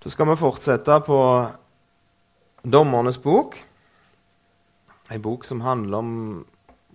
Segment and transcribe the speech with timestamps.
[0.00, 1.16] Så skal vi fortsette på
[2.64, 3.58] Dommernes bok.
[5.12, 6.14] Ei bok som handler om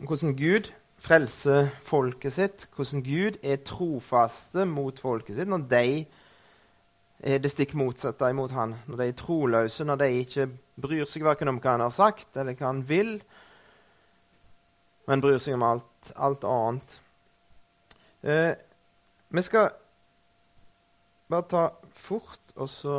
[0.02, 2.66] hvordan Gud frelser folket sitt.
[2.74, 5.86] Hvordan Gud er trofaste mot folket sitt når de
[7.22, 8.74] er det stikk motsatte imot han.
[8.90, 10.50] Når de er troløse, når de ikke
[10.82, 13.20] bryr seg verken om hva han har sagt, eller hva han vil,
[15.06, 17.00] men bryr seg om alt, alt annet.
[18.26, 18.54] Eh,
[19.30, 19.70] vi skal
[21.30, 22.98] bare ta fort og så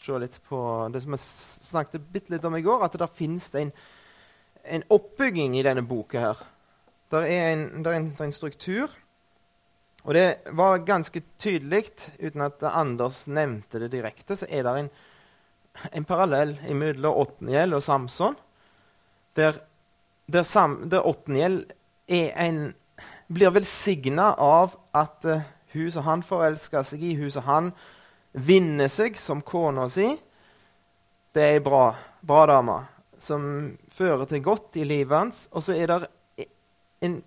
[0.00, 0.60] se litt på
[0.92, 3.72] det som vi snakket bitte litt om i går, at det finnes en,
[4.64, 6.42] en, oppbygging i denne boka her.
[7.10, 8.92] Det er, er, er en, struktur.
[10.06, 14.92] Og det var ganske tydelig, uten at Anders nevnte det direkte, så er det en,
[16.00, 18.38] en parallell mellom Otniel og Samson,
[19.36, 19.60] der,
[20.26, 21.66] der, Sam, der Otniel
[23.30, 27.72] blir velsigna av at uh, hun som han forelsker seg i, hun som han
[28.32, 30.08] vinner seg som kona si,
[31.34, 31.84] det er ei bra,
[32.26, 32.78] bra dame
[33.20, 33.42] som
[33.92, 35.44] fører til godt i livet hans.
[35.52, 36.46] Og så er det
[37.04, 37.20] en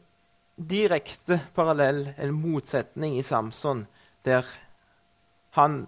[0.56, 3.86] direkte parallell, en motsetning, i Samson,
[4.26, 4.48] der
[5.58, 5.84] han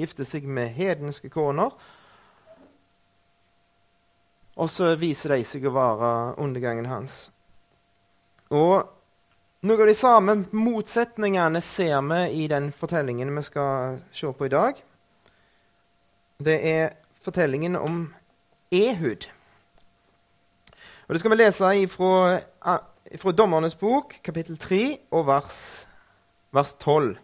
[0.00, 1.74] gifter seg med hedenske koner.
[4.60, 7.28] Og så viser de seg å være undergangen hans.
[8.50, 8.82] Og
[9.60, 14.52] noen av de samme motsetningene ser vi i den fortellingen vi skal se på i
[14.52, 14.78] dag.
[16.40, 18.06] Det er fortellingen om
[18.72, 19.26] Ehud.
[21.06, 22.38] Og Det skal vi lese fra,
[23.18, 25.58] fra Dommernes bok, kapittel 3, og vers,
[26.56, 27.18] vers 12.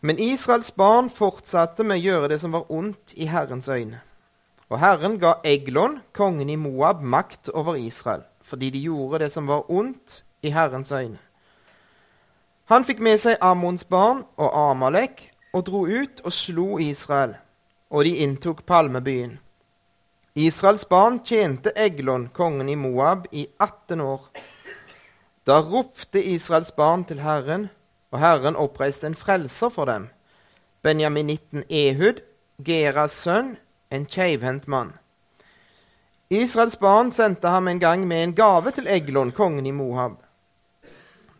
[0.00, 4.00] Men Israels barn fortsatte med å gjøre det som var ondt i Herrens øyne.
[4.68, 9.46] Og Herren ga Eglon, kongen i Moab, makt over Israel fordi de gjorde det som
[9.46, 11.18] var ondt i Herrens øyne.
[12.68, 17.36] Han fikk med seg Ammons barn og Amalek og dro ut og slo Israel,
[17.88, 19.38] og de inntok Palmebyen.
[20.38, 24.28] Israels barn tjente Eglon, kongen i Moab, i 18 år.
[25.48, 27.70] Da ropte Israels barn til Herren,
[28.12, 30.10] og Herren oppreiste en frelser for dem.
[30.82, 32.20] Benjaminitten Ehud,
[32.64, 33.56] Geras sønn,
[33.90, 34.92] en keivhendt mann.
[36.30, 40.18] Israels barn sendte ham en gang med en gave til Eglon, kongen i Mohab.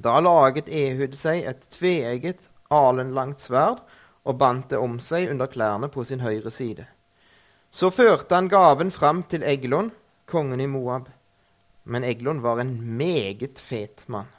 [0.00, 3.82] Da laget Ehud seg et tveegget, alenlangt sverd
[4.25, 6.87] og bandt det om seg under klærne på sin høyre side.
[7.69, 9.93] Så førte han gaven fram til Eglon,
[10.25, 11.12] kongen i Moab.
[11.84, 14.32] Men Eglon var en meget fet mann.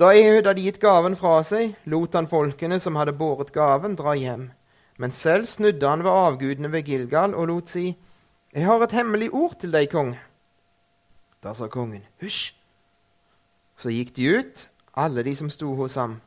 [0.00, 4.16] Da Ehud hadde gitt gaven fra seg, lot han folkene som hadde båret gaven, dra
[4.16, 4.50] hjem.
[4.96, 7.90] Men selv snudde han ved avgudene ved Gilgal og lot si:"
[8.52, 10.16] 'Jeg har et hemmelig ord til deg, kong.
[11.42, 12.54] Da sa kongen, 'Hysj!'
[13.76, 16.20] Så gikk de ut, alle de som sto hos ham,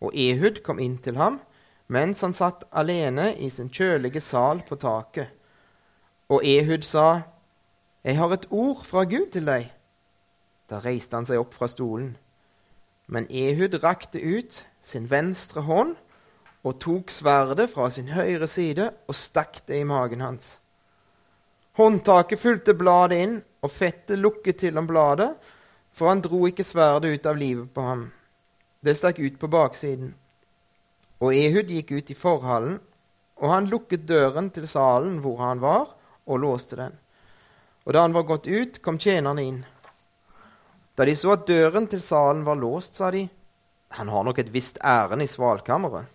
[0.00, 1.40] og Ehud kom inn til ham
[1.88, 5.28] mens han satt alene i sin kjølige sal på taket.
[6.28, 7.22] Og Ehud sa,
[8.04, 9.72] 'Jeg har et ord fra Gud til deg.'
[10.70, 12.16] Da reiste han seg opp fra stolen.
[13.06, 15.96] Men Ehud rakte ut sin venstre hånd
[16.62, 20.60] og tok sverdet fra sin høyre side og stakk det i magen hans.
[21.78, 25.28] Håndtaket fulgte bladet inn, og fettet lukket til om bladet,
[25.94, 28.02] for han dro ikke sverdet ut av livet på ham.
[28.82, 30.10] Det stakk ut på baksiden.
[31.22, 32.80] Og Ehud gikk ut i forhallen,
[33.38, 35.94] og han lukket døren til salen hvor han var,
[36.26, 36.98] og låste den.
[37.86, 39.64] Og da han var gått ut, kom tjenerne inn.
[40.98, 43.28] Da de så at døren til salen var låst, sa de,
[43.94, 46.10] han har nok et visst ærend i svalkammeret.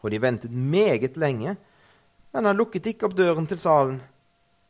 [0.00, 1.58] Og de ventet meget lenge,
[2.32, 4.00] men han lukket ikke opp døren til salen.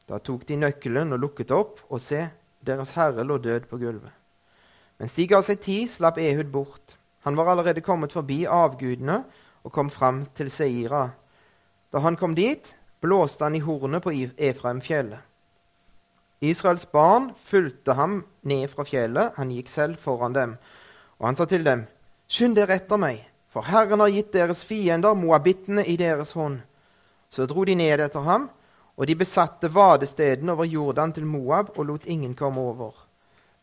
[0.08, 2.24] Da tok de nøkkelen og lukket opp, og se,
[2.64, 4.14] deres herre lå død på gulvet.
[4.98, 6.96] Mens de ga seg tid, slapp Ehud bort.
[7.26, 9.20] Han var allerede kommet forbi avgudene
[9.62, 11.10] og kom fram til Seira.
[11.92, 15.20] Da han kom dit, blåste han i hornet på Efraimfjellet.
[16.40, 20.52] Israels barn fulgte ham ned fra fjellet, han gikk selv foran dem.
[21.18, 21.86] Og han sa til dem,
[22.28, 26.60] Skynd dere etter meg, for Herren har gitt deres fiender, moabittene, i deres hånd.
[27.30, 28.46] Så dro de ned etter ham,
[28.98, 32.92] og de besatte vadestedene over Jordan til Moab og lot ingen komme over.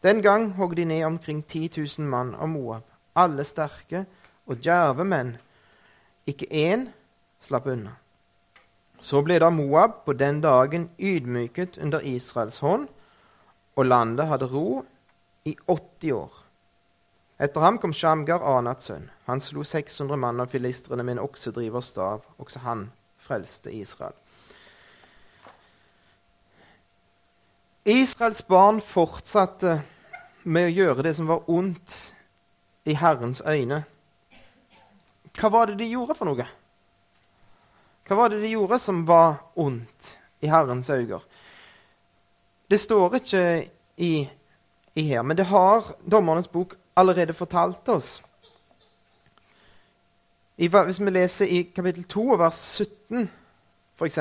[0.04, 2.84] Den gang hogg de ned omkring 10 000 mann av Moab,
[3.16, 4.06] alle sterke
[4.48, 5.36] og djerve menn.
[6.26, 6.88] Ikke én
[7.42, 7.98] slapp unna.
[9.00, 12.88] Så ble da Moab på den dagen ydmyket under Israels hånd,
[13.76, 14.86] og landet hadde ro
[15.46, 16.32] i 80 år.
[17.36, 19.10] Etter ham kom Shamgar, Anats sønn.
[19.28, 22.24] Han slo 600 mann av filistrene med en oksedrivers stav.
[22.40, 22.88] Også han
[23.20, 24.16] frelste Israel.
[27.86, 29.76] Israels barn fortsatte
[30.50, 31.94] med å gjøre det som var ondt
[32.90, 33.84] i Herrens øyne.
[35.38, 36.48] Hva var det de gjorde for noe?
[38.10, 41.22] Hva var det de gjorde som var ondt i Herrens øyne?
[42.66, 43.46] Det står ikke
[44.02, 44.12] i,
[44.96, 48.16] i, her, men det har Dommernes bok allerede fortalt oss.
[50.58, 53.30] I, hvis vi leser i kapittel 2, vers 17,
[53.94, 54.20] f.eks.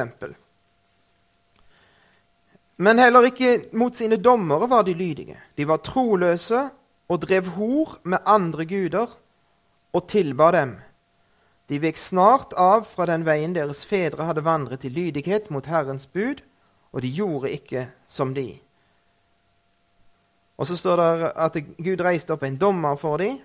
[2.76, 5.37] Men heller ikke mot sine dommere var de lydige.
[5.56, 6.69] De var troløse
[7.09, 9.12] og drev hor med andre guder
[9.94, 10.75] og tilba dem.
[11.71, 16.06] De vek snart av fra den veien deres fedre hadde vandret i lydighet mot Herrens
[16.06, 16.43] bud,
[16.93, 18.59] og de gjorde ikke som de.
[20.59, 23.41] Og så står det at Gud reiste opp en dommer for dem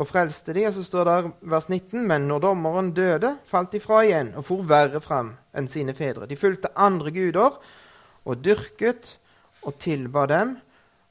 [0.00, 0.66] og frelste dem.
[0.68, 4.44] Og så står det vers 19.: Men når dommeren døde, falt de fra igjen og
[4.44, 6.26] for verre fram enn sine fedre.
[6.26, 7.56] De fulgte andre guder
[8.24, 9.16] og dyrket
[9.64, 10.56] og tilba dem,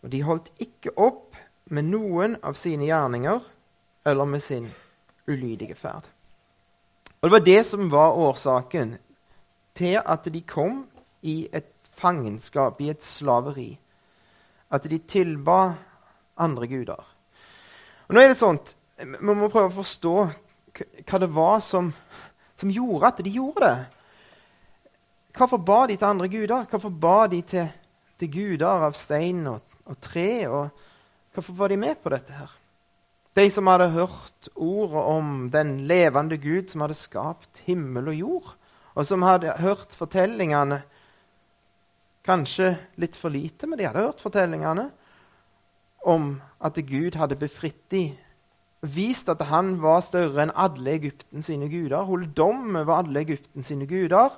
[0.03, 1.37] og de holdt ikke opp
[1.73, 3.39] med noen av sine gjerninger
[4.09, 4.67] eller med sin
[5.27, 6.09] ulydige ferd.
[7.21, 8.97] Og Det var det som var årsaken
[9.75, 10.83] til at de kom
[11.21, 13.79] i et fangenskap, i et slaveri.
[14.69, 15.75] At de tilba
[16.37, 16.99] andre guder.
[18.07, 20.11] Og nå er det sånt, Vi må prøve å forstå
[21.09, 21.89] hva det var som,
[22.55, 23.85] som gjorde at de gjorde det.
[25.33, 26.65] Hvorfor ba de til andre guder?
[26.69, 27.69] Hvorfor ba de til,
[28.19, 30.47] til guder av stein og, og tre?
[30.47, 30.69] Og
[31.33, 32.51] hvorfor var de med på dette her?
[33.33, 38.51] De som hadde hørt ordet om den levende Gud som hadde skapt himmel og jord,
[38.93, 40.83] og som hadde hørt fortellingene
[42.23, 42.69] Kanskje
[43.03, 44.85] litt for lite, men de hadde hørt fortellingene
[46.07, 48.13] om at Gud hadde befridd dem,
[48.79, 53.63] vist at han var større enn alle Egypten sine guder, holdt dom over alle Egypten
[53.63, 54.37] sine guder,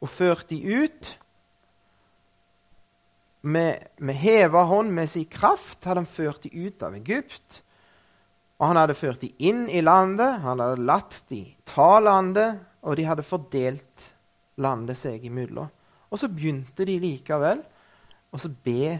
[0.00, 1.16] og ført de ut.
[3.40, 7.60] Med, med heva hånd, med sin kraft, hadde han ført de ut av Egypt.
[8.60, 12.96] Og han hadde ført de inn i landet, han hadde latt de ta landet, og
[12.96, 14.10] de hadde fordelt
[14.60, 15.70] landet seg imellom.
[16.10, 17.62] Og så begynte de likevel
[18.30, 18.98] å be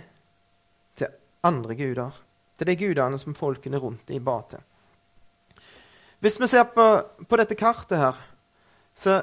[0.97, 1.13] til
[1.47, 2.17] andre guder.
[2.57, 4.61] Til de gudene som folkene rundt dem ba til.
[6.21, 6.87] Hvis vi ser på,
[7.25, 8.17] på dette kartet her,
[8.93, 9.21] så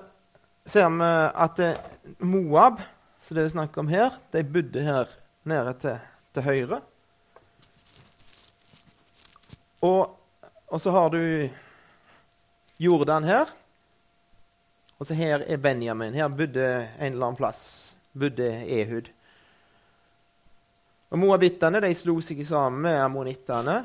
[0.67, 1.09] ser vi
[1.47, 1.61] at
[2.19, 2.81] Moab,
[3.23, 5.09] som det er snakk om her, de bodde her
[5.47, 5.99] nede til,
[6.35, 6.81] til høyre.
[9.81, 10.17] Og,
[10.67, 11.21] og, så har du
[12.79, 13.51] Jordan her.
[14.99, 16.13] Og så her er Benjamin.
[16.13, 16.65] Her bodde
[16.99, 19.11] en eller annen plass bodde Ehud.
[21.11, 23.77] Og Moabittene de slo seg sammen med ammonittene,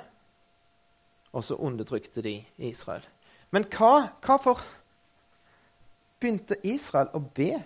[1.32, 3.04] og så undertrykte de Israel.
[3.52, 4.64] Men hva, hva for
[6.22, 7.56] begynte Israel å be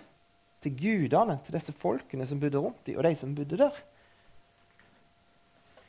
[0.63, 3.77] til gudene, til disse folkene som bodde rundt dem, og de som bodde der.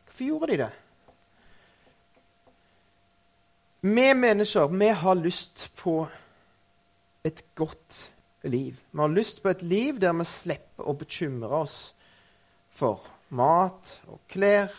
[0.04, 0.70] Hvorfor gjorde de det?
[3.80, 6.00] Vi mennesker vi har lyst på
[7.24, 8.10] et godt
[8.42, 8.80] liv.
[8.90, 11.78] Vi har lyst på et liv der vi slipper å bekymre oss
[12.74, 14.74] for mat og klær.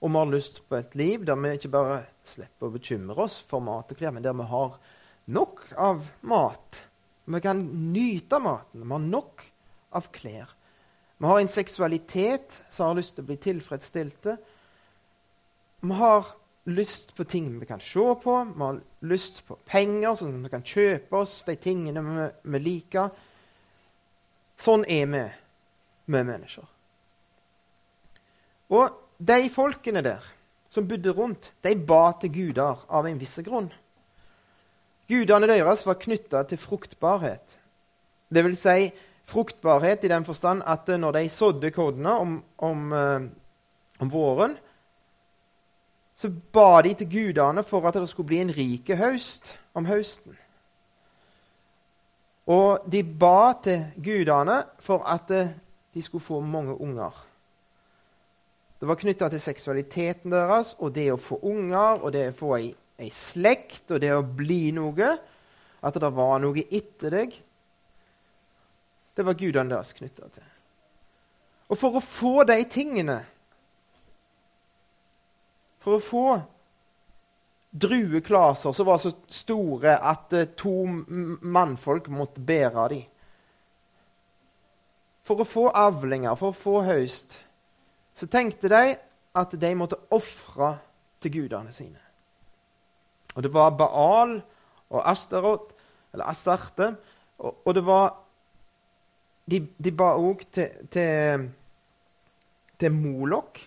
[0.00, 3.38] Og vi har lyst på et liv der vi ikke bare slipper å bekymre oss
[3.46, 4.78] for mat og klær, men der vi har
[5.26, 6.82] nok av mat.
[7.24, 7.62] Vi kan
[7.92, 8.82] nyte maten.
[8.82, 9.42] Vi har nok
[9.90, 10.50] av klær.
[11.18, 14.36] Vi har en seksualitet som har lyst til å bli tilfredsstilte.
[15.80, 16.28] Vi har
[16.66, 18.36] lyst på ting vi kan se på.
[18.52, 22.62] Vi har lyst på penger, sånn at vi kan kjøpe oss de tingene vi, vi
[22.62, 23.10] liker.
[24.60, 25.24] Sånn er vi,
[26.06, 26.72] vi mennesker.
[28.76, 30.24] Og de folkene der
[30.68, 33.70] som bodde rundt, de ba til guder av en viss grunn.
[35.08, 37.58] Gudene deres var knytta til fruktbarhet.
[38.28, 38.90] Det vil si
[39.26, 43.20] fruktbarhet i den forstand at når de sådde kordene om, om, eh,
[43.98, 44.56] om, våren,
[46.14, 50.36] så ba de til gudene for at det skulle bli en rik høst om høsten.
[52.46, 55.54] Og de ba til gudene for at eh,
[55.94, 57.26] de skulle få mange unger.
[58.80, 62.50] Det var knytta til seksualiteten deres og det å få unger og det å få
[62.58, 65.10] ei ei slekt og det å bli noe,
[65.86, 67.36] at det var noe etter deg,
[69.16, 70.52] det var gudene deres knytta til.
[71.66, 73.16] Og for å få de tingene
[75.82, 76.26] For å få
[77.70, 83.04] drueklaser som var så store at uh, to mannfolk måtte bære dem
[85.26, 87.40] For å få avlinger, for å få høst,
[88.14, 88.96] så tenkte de
[89.36, 90.76] at de måtte ofre
[91.20, 92.05] til gudene sine.
[93.36, 94.38] Og det var Baal
[94.90, 95.74] og Asterot,
[96.12, 96.94] eller Astarte,
[97.38, 98.22] og, og det var
[99.46, 101.44] De, de ba òg til, til,
[102.82, 103.60] til Molok.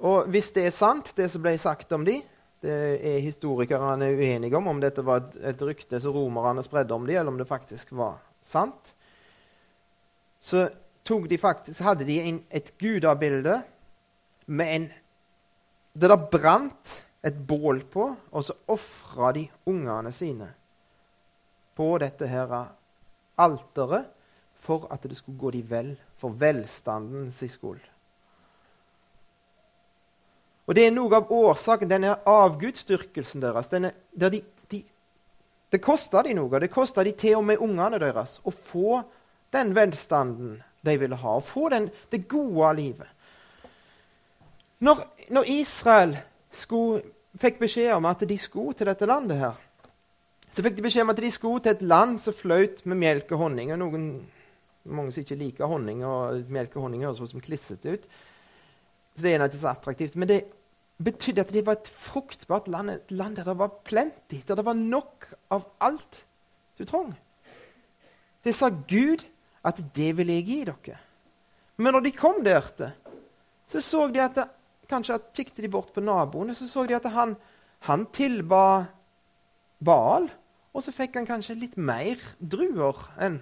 [0.00, 2.14] Og hvis det er sant, det som ble sagt om de,
[2.64, 7.04] det er historikerne uenige om, om dette var et, et rykte som romerne spredde om
[7.04, 8.94] de, eller om det faktisk var sant,
[10.40, 10.70] så
[11.04, 13.62] de faktisk, hadde de en, et gudabilde
[14.46, 14.88] med en
[16.00, 20.52] der brant et bål på, og så ofra de ungene sine
[21.78, 22.52] på dette her
[23.38, 24.08] alteret
[24.58, 27.82] for at det skulle gå de vel, for velstanden sin skyld.
[30.66, 33.70] Og det er noe av årsaken, denne avgudsdyrkelsen deres.
[33.72, 34.82] Denne, der de, de,
[35.72, 36.60] det kosta de noe.
[36.60, 38.98] Det kosta de til og med ungene deres å få
[39.54, 41.38] den velstanden de ville ha.
[41.38, 43.14] Å få den, det gode livet.
[44.84, 45.00] Når,
[45.34, 46.18] når Israel
[46.50, 47.02] skulle,
[47.38, 49.56] fikk beskjed om at de skulle til dette landet her,
[50.48, 53.32] så fikk de beskjed om at de skulle til et land som fløyt med melk
[53.36, 53.72] og honning.
[53.72, 54.10] og noen,
[54.88, 58.06] Mange som ikke liker honning, og melk og honning høres som klissete ut.
[59.14, 60.16] Så det er ikke så attraktivt.
[60.16, 60.38] Men det
[61.04, 64.64] betydde at det var et fruktbart land, et land der det var plenty, der det
[64.64, 66.24] var nok av alt
[66.78, 67.12] du trong.
[68.44, 69.26] Det sa Gud
[69.64, 70.98] at det vil jeg gi dere.
[71.76, 72.62] Men når de kom der
[73.68, 74.38] så så de at
[74.88, 77.36] kanskje at kikket de bort på naboene, så så de at han,
[77.88, 78.88] han tilba
[79.84, 80.26] Baal,
[80.74, 83.40] og så fikk han kanskje litt mer druer enn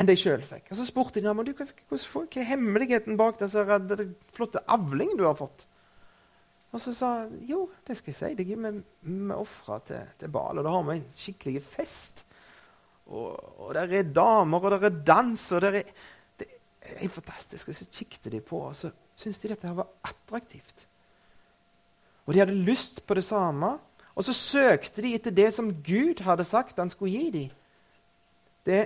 [0.00, 0.70] enn de sjøl fikk.
[0.72, 3.64] Og Så spurte de ham hva, hva er hemmeligheten bak disse
[4.32, 5.66] flotte avlingen du har fått.
[6.70, 8.30] Og så sa han jo, det skal jeg si.
[8.38, 8.72] Det gir vi,
[9.34, 12.24] ofra til, til Baal, og da har vi en skikkelig fest.
[13.10, 13.34] Og,
[13.66, 15.94] og der er damer, og der er dans, og der er
[16.40, 16.48] Det
[17.04, 17.68] er fantastisk.
[17.68, 18.88] Og så kikket de på, og så
[19.20, 20.86] syntes de dette var attraktivt.
[22.26, 23.76] Og de hadde lyst på det samme.
[24.14, 27.54] Og så søkte de etter det som Gud hadde sagt han skulle gi dem.
[28.66, 28.82] Det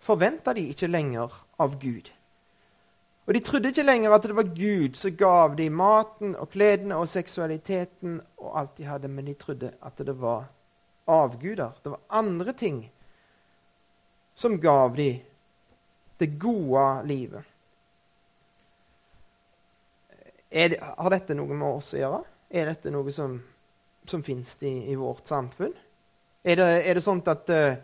[0.00, 2.10] forventa de ikke lenger av Gud.
[3.26, 6.98] Og de trodde ikke lenger at det var Gud som gav dem maten og kledene
[7.00, 10.46] og seksualiteten og alt de hadde, men de trodde at det var
[11.10, 11.74] avguder.
[11.82, 12.84] Det var andre ting
[14.34, 15.24] som gav dem
[16.20, 17.42] det gode livet.
[20.50, 22.24] Det, har dette noe med oss å gjøre?
[22.54, 23.36] Er dette noe som
[24.10, 25.74] som finnes i, i, vårt samfunn?
[26.42, 27.74] Er det, er det sånn at, uh,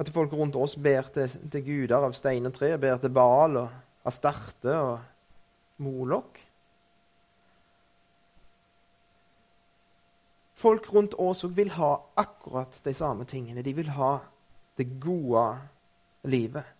[0.00, 2.74] at folk rundt oss ber til, til guder av stein og tre?
[2.80, 6.40] Ber til Baal og Astarte og Molok?
[10.60, 13.64] Folk rundt oss vil ha akkurat de samme tingene.
[13.64, 14.18] De vil ha
[14.76, 15.46] det gode
[16.28, 16.76] livet.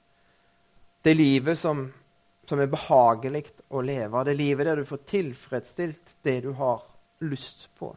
[1.01, 1.87] Det livet som,
[2.51, 4.25] som er behagelig å leve.
[4.27, 6.83] Det livet der du får tilfredsstilt det du har
[7.23, 7.93] lyst på.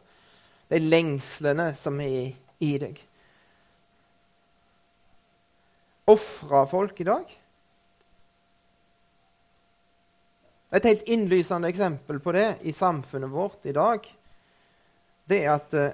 [0.70, 3.00] De lengslene som er i deg.
[6.10, 7.32] Ofrer folk i dag?
[10.74, 14.06] Et helt innlysende eksempel på det i samfunnet vårt i dag,
[15.30, 15.92] det er at uh,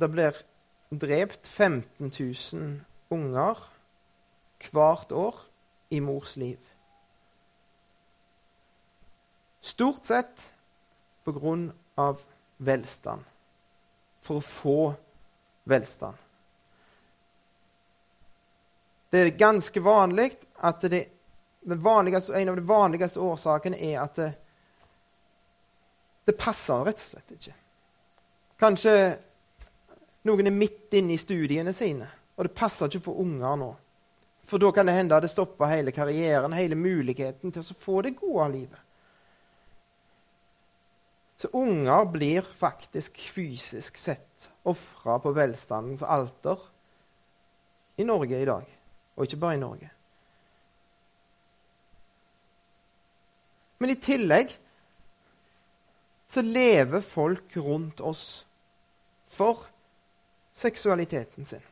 [0.00, 0.36] det blir
[0.94, 3.64] drept 15 000 unger
[4.70, 5.40] hvert år
[5.90, 6.60] i mors liv.
[9.64, 10.52] Stort sett
[11.24, 12.16] pga.
[12.56, 13.24] velstand.
[14.20, 14.94] For å få
[15.64, 16.20] velstand.
[19.10, 21.00] Det er ganske vanlig at det,
[21.64, 24.30] en av de vanligste årsakene er at det,
[26.28, 27.56] det passer rett og slett ikke.
[28.60, 28.94] Kanskje
[30.28, 33.74] noen er midt inne i studiene sine, og det passer ikke for unger nå.
[34.44, 38.02] For da kan det hende at det stopper hele karrieren, hele muligheten til å få
[38.04, 38.83] det gode livet.
[41.36, 46.60] Så unger blir faktisk fysisk sett ofra på velstandens alter
[47.96, 48.70] i Norge i dag.
[49.16, 49.90] Og ikke bare i Norge.
[53.78, 54.54] Men i tillegg
[56.30, 58.44] så lever folk rundt oss
[59.30, 59.66] for
[60.54, 61.62] seksualiteten sin.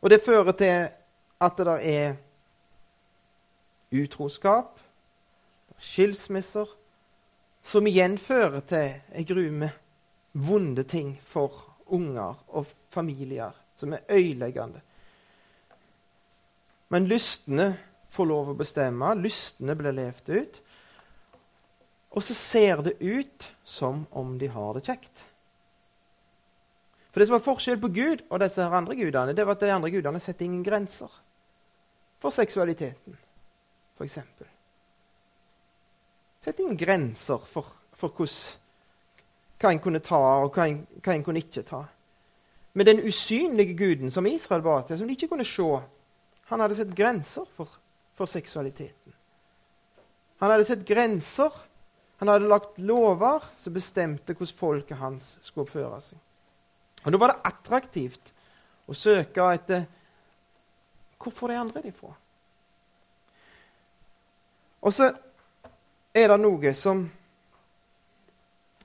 [0.00, 0.88] Og det fører til
[1.40, 2.14] at det der er
[3.92, 4.80] utroskap,
[5.80, 6.68] skilsmisser,
[7.62, 9.70] som igjen fører til en grume
[10.32, 11.56] vonde ting for
[11.90, 14.80] unger og familier, som er øyeleggende.
[16.90, 17.72] Men lystne
[18.10, 19.14] får lov å bestemme.
[19.22, 20.60] Lystne blir levd ut.
[22.10, 25.26] Og så ser det ut som om de har det kjekt.
[27.10, 29.62] For Det som var forskjell på Gud og disse her andre gudene, det var at
[29.62, 31.10] de andre gudene setter ingen grenser
[32.20, 33.16] for seksualiteten,
[33.96, 34.18] f.eks.
[36.40, 38.36] Sett inn grenser for, for hos,
[39.60, 41.82] hva en kunne ta, og hva en, hva en kunne ikke ta.
[42.72, 45.68] Men den usynlige guden som Israel ba til, som de ikke kunne se,
[46.50, 47.68] han hadde sett grenser for,
[48.16, 49.14] for seksualiteten.
[50.40, 51.52] Han hadde sett grenser.
[52.20, 56.18] Han hadde lagt lover som bestemte hvordan folket hans skulle oppføre seg.
[57.04, 58.32] Og Da var det attraktivt
[58.90, 59.86] å søke etter
[61.20, 62.12] hvor får de andre de fra?
[64.80, 65.10] Og så
[66.14, 67.04] er det noe som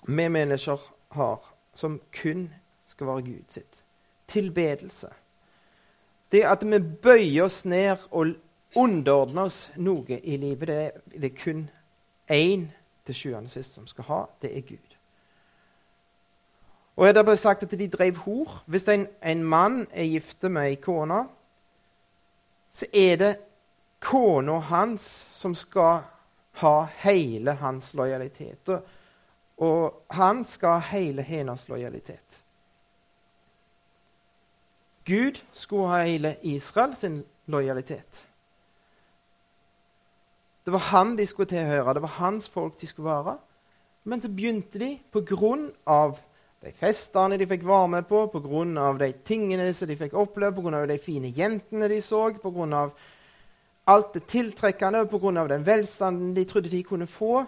[0.07, 0.81] vi mennesker
[1.15, 1.41] har,
[1.73, 2.47] som kun
[2.87, 3.83] skal være Gud sitt.
[4.27, 5.09] Tilbedelse.
[6.31, 8.35] Det at vi bøyer oss ned og
[8.75, 10.91] underordner oss noe i livet, det er,
[11.21, 11.69] det kun
[12.31, 12.67] én
[13.05, 14.21] til sjuende sist som skal ha.
[14.41, 14.95] Det er Gud.
[16.95, 18.63] Og Det ble sagt at de drev hor.
[18.65, 21.25] Hvis en, en mann er gift med ei kone,
[22.69, 23.33] så er det
[23.99, 26.03] kona hans som skal
[26.61, 28.69] ha hele hans lojalitet.
[28.69, 28.81] Og,
[29.57, 32.41] og han skal ha hele hennes lojalitet.
[35.05, 38.25] Gud skulle ha hele Israel sin lojalitet.
[40.65, 43.37] Det var han de skulle tilhøre, det var hans folk de skulle være.
[44.03, 46.17] Men så begynte de, på grunn av
[46.65, 48.93] de festene de fikk være med på, pga.
[48.97, 50.85] de tingene som de fikk oppleve, pga.
[50.89, 52.89] de fine jentene de så, pga.
[53.85, 55.47] Alt det tiltrekkende, pga.
[55.47, 57.45] den velstanden de trodde de kunne få,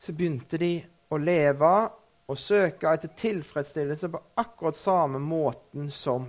[0.00, 0.72] så begynte de
[1.08, 1.72] å leve
[2.26, 6.26] og søke etter tilfredsstillelse på akkurat samme måten som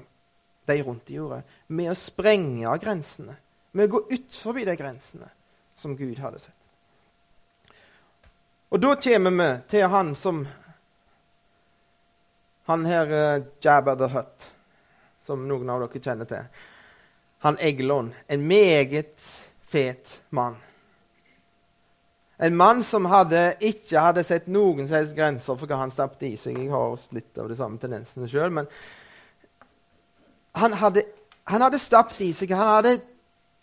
[0.67, 3.37] de rundt de gjorde, med å sprenge av grensene,
[3.71, 5.29] med å gå ut forbi de grensene
[5.77, 6.53] som Gud hadde sett.
[8.69, 10.41] Og da kommer vi til han som
[12.67, 14.49] han her uh, Jabba the Hutt,
[15.23, 16.49] som noen av dere kjenner til.
[17.47, 18.13] Han Eglon.
[18.27, 19.19] En meget
[19.67, 20.55] fet mann.
[22.37, 26.33] En mann som hadde, ikke hadde sett noen slags grenser for hva han stappet i
[26.35, 26.57] seg.
[26.59, 28.51] Jeg har litt av de samme tendensene sjøl.
[28.51, 28.67] Men
[30.59, 31.05] han hadde,
[31.47, 32.51] han hadde stappet i seg.
[32.51, 32.93] Han hadde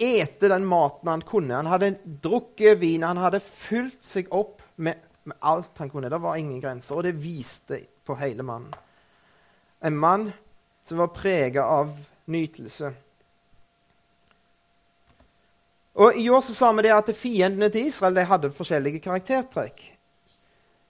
[0.01, 1.61] ete den maten han kunne.
[1.61, 1.93] Han hadde
[2.25, 3.05] drukket vin.
[3.05, 6.09] Han hadde fylt seg opp med, med alt han kunne.
[6.09, 8.73] Det var ingen grenser, og det viste på hele mannen.
[9.85, 10.31] En mann
[10.89, 11.93] som var prega av
[12.33, 12.95] nytelse.
[15.95, 19.83] Og I år så sa vi det at fiendene til Israel de hadde forskjellige karaktertrekk.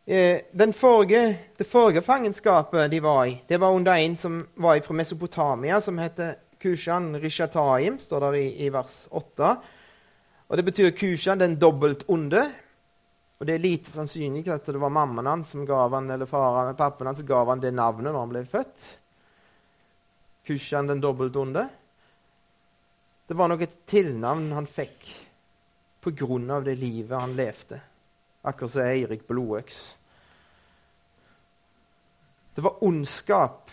[0.06, 4.94] Eh, forrige, det forrige fangenskapet de var i, det var under en som var fra
[4.94, 9.56] Mesopotamia, som heter Kushan Rishataim, står der i, i vers 8.
[10.48, 12.50] Og Det betyr Kushan, den dobbelt onde.
[13.38, 16.76] Og Det er lite sannsynlig at det var mammaen hans som gav han, eller faren,
[16.76, 18.84] pappaen hans gav han det navnet når han ble født.
[20.46, 21.68] Kushan den dobbelt onde.
[23.26, 25.06] Det var nok et tilnavn han fikk
[26.04, 26.60] pga.
[26.60, 27.80] det livet han levde,
[28.42, 29.96] akkurat som Eirik Blodøks.
[32.54, 33.70] Det var ondskap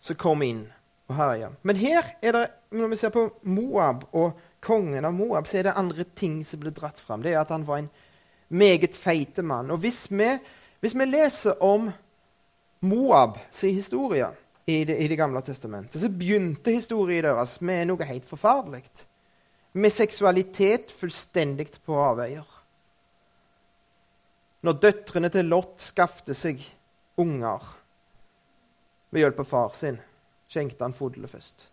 [0.00, 0.66] som kom inn
[1.06, 1.52] og herja.
[1.62, 5.68] Men her er det, når vi ser på Moab og kongen av Moab, så er
[5.68, 7.22] det andre ting som blir dratt fram.
[7.22, 7.90] Det er at han var en
[8.48, 9.70] meget feite mann.
[9.70, 10.32] Og hvis vi,
[10.80, 11.92] hvis vi leser om
[12.80, 14.32] Moab sin historie
[14.66, 18.82] i det, i det, gamle testamentet, så begynte historien deres med noe helt forferdelig.
[19.76, 22.46] Med seksualitet fullstendig på avveier.
[24.66, 26.64] Når døtrene til Lot skaffte seg
[27.20, 27.62] unger
[29.14, 30.00] ved hjelp av far sin,
[30.50, 31.68] skjenkte han fodlet først.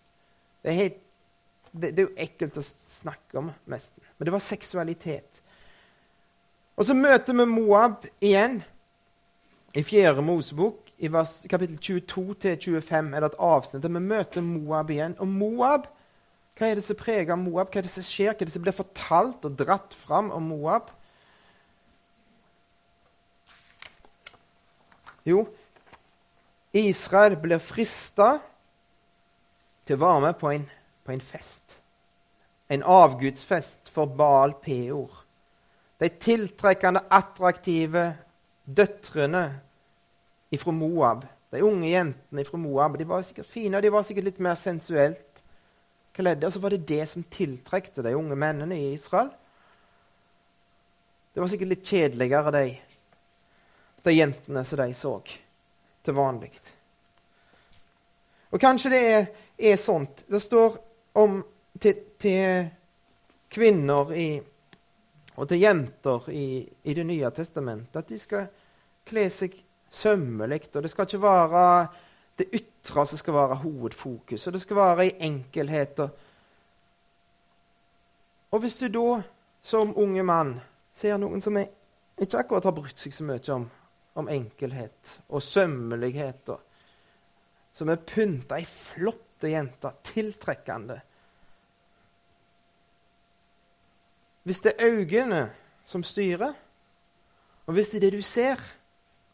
[0.62, 1.00] Det er, helt,
[1.72, 4.04] det, det er jo ekkelt å snakke om, nesten.
[4.18, 5.42] Men det var seksualitet.
[6.78, 8.62] Og så møter vi Moab igjen
[9.74, 10.83] i fjerde Mosebok.
[11.04, 15.18] I vers, kapittel 22-25 er det et avsnitt der vi møter Moab igjen.
[15.20, 15.90] Og Moab,
[16.56, 17.72] hva er det som preger Moab?
[17.72, 18.32] Hva er det som skjer?
[18.32, 20.94] Hva er det som blir fortalt og dratt fram om Moab?
[25.28, 25.44] Jo,
[26.76, 28.38] Israel blir frista
[29.88, 30.66] til å være med på en,
[31.04, 31.78] på en fest.
[32.72, 35.24] En avgudsfest for Baal Peor
[36.04, 38.10] de tiltrekkende, attraktive
[38.66, 39.44] døtrene
[40.58, 44.28] fra Moab, de unge jentene fra Moab, de var sikkert fine, og de var sikkert
[44.32, 45.42] litt mer sensuelt
[46.14, 46.48] kledde.
[46.48, 49.30] Og så var det det som tiltrekte de unge mennene i Israel.
[51.34, 52.64] Det var sikkert litt kjedeligere, de,
[54.06, 55.14] de jentene som de så
[56.04, 56.52] til vanlig.
[58.54, 60.26] Og kanskje det er, er sånt.
[60.30, 60.78] Det står
[61.18, 61.40] om
[61.82, 62.68] til, til
[63.54, 64.28] kvinner i
[65.34, 68.50] og til jenter i, i Det nye testamentet at de skal
[69.10, 69.56] kle seg
[69.94, 70.66] sømmelig.
[70.74, 71.88] Og det skal ikke være
[72.38, 76.10] det ytre som skal være hovedfokus, og det skal være i enkelheter.
[78.52, 79.22] Og hvis du da
[79.62, 80.58] som unge mann
[80.94, 83.70] ser noen som ikke akkurat har brydd seg så mye om,
[84.20, 86.52] om enkelhet og sømmelighet,
[87.74, 91.00] som er pynta i flotte jenter, tiltrekkende
[94.44, 95.52] hvis det er øynene
[95.84, 96.54] som styrer.
[97.66, 98.60] Og hvis det er det du ser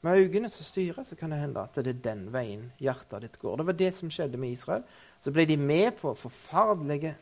[0.01, 3.39] med øynene som styrer, så kan det hende at det er den veien hjertet ditt
[3.39, 3.57] går.
[3.59, 4.85] Det var det som skjedde med Israel.
[5.19, 7.17] Så ble de med på forferdelige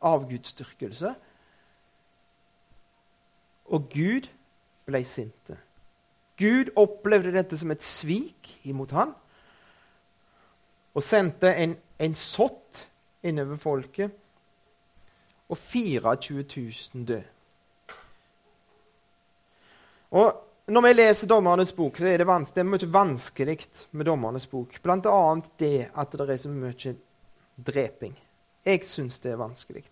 [0.00, 1.14] avgudsdyrkelse.
[3.74, 4.28] Og Gud
[4.86, 5.58] ble sinte.
[6.38, 9.12] Gud opplevde dette som et svik imot han,
[10.94, 12.86] og sendte en, en sott
[13.22, 14.10] innover folket,
[15.48, 16.44] og 24
[16.94, 17.24] 000 døde.
[20.12, 23.58] Og når vi leser Dommernes bok, så er det, vans det er mye vanskelig
[23.90, 24.76] med Dommernes bok.
[24.82, 26.94] Blant annet det at det er så mye
[27.56, 28.14] dreping.
[28.62, 29.84] Jeg syns det er vanskelig.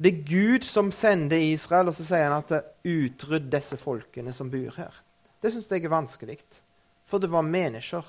[0.00, 4.48] Det er Gud som sender Israel, og så sier han at 'utrydd disse folkene som
[4.50, 5.02] bor her'.
[5.42, 6.38] Det syns jeg er vanskelig,
[7.04, 8.04] for det var mennesker.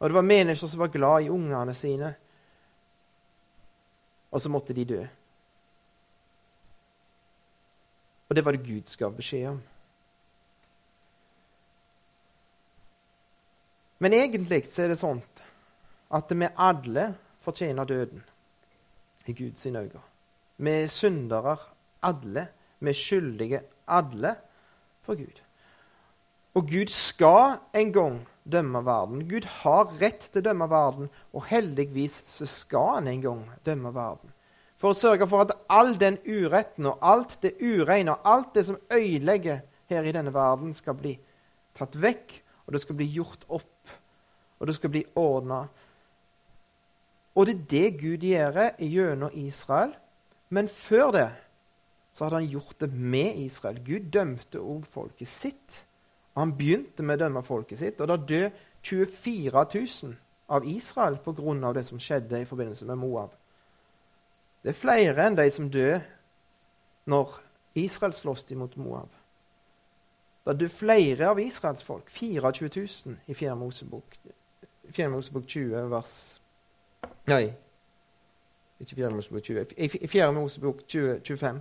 [0.00, 2.14] Og det var mennesker som var glad i ungene sine,
[4.30, 5.06] og så måtte de dø.
[8.28, 9.60] Og det var det Gud gav beskjed om.
[13.98, 15.22] Men egentlig så er det sånn
[16.14, 17.08] at vi alle
[17.42, 18.22] fortjener døden
[19.28, 20.04] i Guds øyne.
[20.56, 21.56] Vi er syndere
[22.02, 22.46] alle.
[22.78, 24.34] Vi er skyldige alle
[25.02, 25.42] for Gud.
[26.54, 29.26] Og Gud skal en gang dømme verden.
[29.28, 33.92] Gud har rett til å dømme verden, og heldigvis så skal han en gang dømme
[33.94, 34.32] verden
[34.78, 38.66] for å sørge for at all den uretten og alt det ureine og alt det
[38.68, 41.14] som ødelegger her i denne verden, skal bli
[41.78, 42.34] tatt vekk,
[42.66, 43.92] og det skal bli gjort opp,
[44.58, 45.62] og det skal bli ordna.
[47.34, 49.94] Og det er det Gud gjør gjennom Israel.
[50.50, 51.28] Men før det
[52.12, 53.78] så hadde han gjort det med Israel.
[53.86, 55.84] Gud dømte òg folket sitt.
[56.34, 58.50] Og han begynte med å dømme folket sitt, og da døde
[58.82, 60.16] 24 000
[60.54, 61.72] av Israel pga.
[61.72, 63.34] det som skjedde i forbindelse med Moab.
[64.62, 66.00] Det er flere enn de som dør
[67.08, 67.38] når
[67.78, 69.12] Israel slåss imot Moab.
[70.48, 73.54] Det dør flere av Israels folk, 24 000, i 4.
[73.56, 74.16] Mosebok,
[74.88, 75.08] 4.
[75.12, 76.14] Mosebok 20, vers
[77.28, 77.50] Nei,
[78.80, 79.10] ikke 4.
[79.12, 79.76] Mosebok 20.
[79.76, 80.32] I 4.
[80.32, 81.60] Mosebok 20, 25.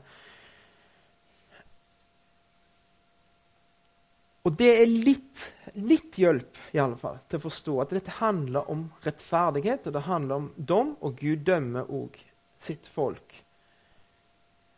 [4.48, 5.44] Og det er litt,
[5.76, 10.06] litt hjelp i alle fall, til å forstå at dette handler om rettferdighet, og det
[10.08, 12.16] handler om dom, og Gud dømmer òg
[12.68, 13.36] sitt folk.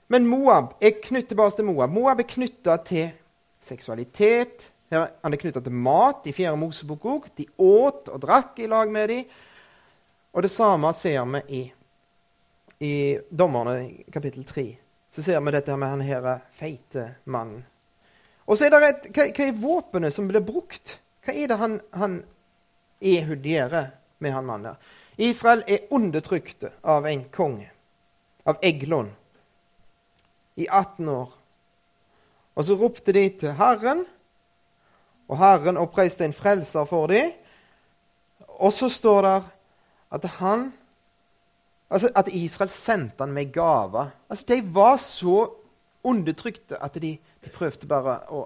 [0.10, 1.94] Men Moab er knyttet bare til Moab.
[1.94, 3.12] Moab er knytta til
[3.62, 4.72] seksualitet.
[4.90, 7.28] Her, han er knytta til mat i Fjerde Mosebok òg.
[7.38, 9.36] De åt og drakk i lag med dem.
[10.34, 11.64] Og det samme ser vi i,
[12.86, 12.94] i
[13.30, 14.66] Dommerne kapittel 3.
[15.14, 17.64] Så ser vi dette med han her feite mannen.
[18.50, 20.98] Og så er det et, hva, hva, er våpenet som blir brukt?
[21.26, 22.22] Hva er det han, han
[22.98, 24.96] ehudierer med han mannen der?
[25.20, 27.68] Israel er undertrykte av en konge,
[28.44, 29.12] av Eglon,
[30.56, 31.30] i 18 år.
[32.56, 34.04] Og så ropte de til Herren,
[35.30, 37.32] og Herren oppreiste en frelser for dem.
[38.60, 39.38] Og så står det
[40.18, 40.72] at han
[41.90, 44.12] altså At Israel sendte han med gaver.
[44.30, 45.50] Altså, de var så
[46.04, 48.44] undertrykte at de, de prøvde bare å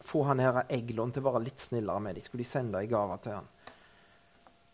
[0.00, 2.24] få han her Eglon til å være litt snillere med dem.
[2.24, 3.50] Skulle de sende ei gave til han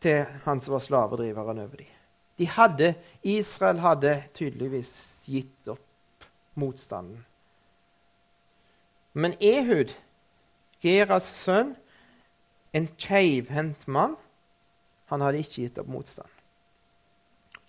[0.03, 1.98] til han som var slavedriveren over dem.
[2.39, 4.93] De hadde, Israel hadde tydeligvis
[5.27, 7.25] gitt opp motstanden.
[9.13, 9.91] Men Ehud,
[10.83, 11.75] Geras sønn,
[12.73, 14.15] en keivhendt mann,
[15.11, 16.31] han hadde ikke gitt opp motstand.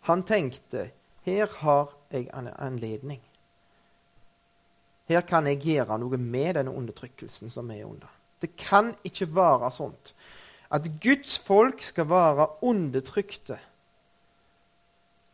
[0.09, 0.89] Han tenkte
[1.25, 3.21] her har jeg en anledning.
[5.09, 8.09] Her kan jeg gjøre noe med denne undertrykkelsen som er under.
[8.41, 10.13] Det kan ikke være sånt
[10.69, 13.57] at Guds folk skal være undertrykte.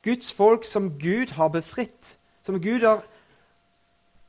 [0.05, 2.13] Guds folk som Gud har befridd,
[2.45, 3.01] som Gud har,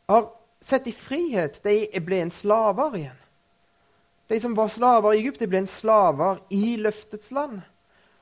[0.08, 0.28] har
[0.62, 3.22] sett i frihet, de ble en slaver igjen.
[4.26, 7.60] De som var slaver i Egypt, de ble en slaver i løftets land.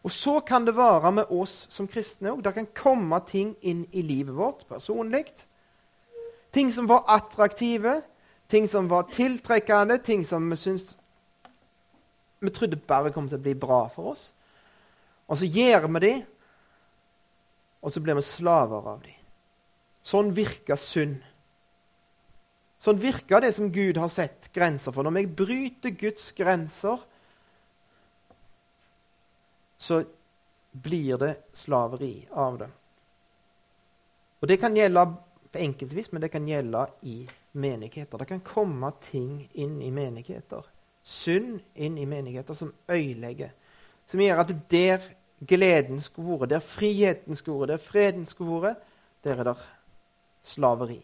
[0.04, 2.42] Og så kan det være med oss som kristne òg.
[2.44, 5.30] Det kan komme ting inn i livet vårt personlig.
[6.52, 8.02] Ting som var attraktive,
[8.52, 10.92] ting som var tiltrekkende, ting som vi syns
[12.44, 14.26] vi trodde bare kom til å bli bra for oss.
[15.32, 16.16] Og så gjør vi det,
[17.84, 19.20] og så blir vi slaver av dem.
[20.04, 21.20] Sånn virker synd.
[22.80, 25.04] Sånn virker det som Gud har sett grenser for.
[25.04, 27.00] Når jeg bryter Guds grenser,
[29.80, 30.02] så
[30.72, 32.70] blir det slaveri av det.
[34.42, 35.06] Og Det kan gjelde
[35.52, 38.18] på enkeltvis, men det kan gjelde i menigheter.
[38.18, 40.66] Det kan komme ting inn i menigheter
[41.04, 43.52] synd inn i menigheter som øyelegger.
[44.06, 45.04] Som gjør at der
[45.48, 48.84] gleden skulle vært, der friheten skulle vært, der freden skulle vært,
[49.24, 49.56] der er det
[50.44, 51.00] slaveri.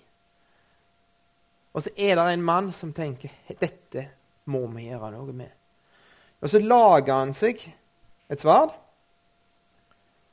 [1.70, 4.08] Og så er det en mann som tenker dette
[4.50, 5.50] må vi gjøre noe med.
[6.40, 7.60] Og så lager han seg
[8.30, 8.72] et sverd.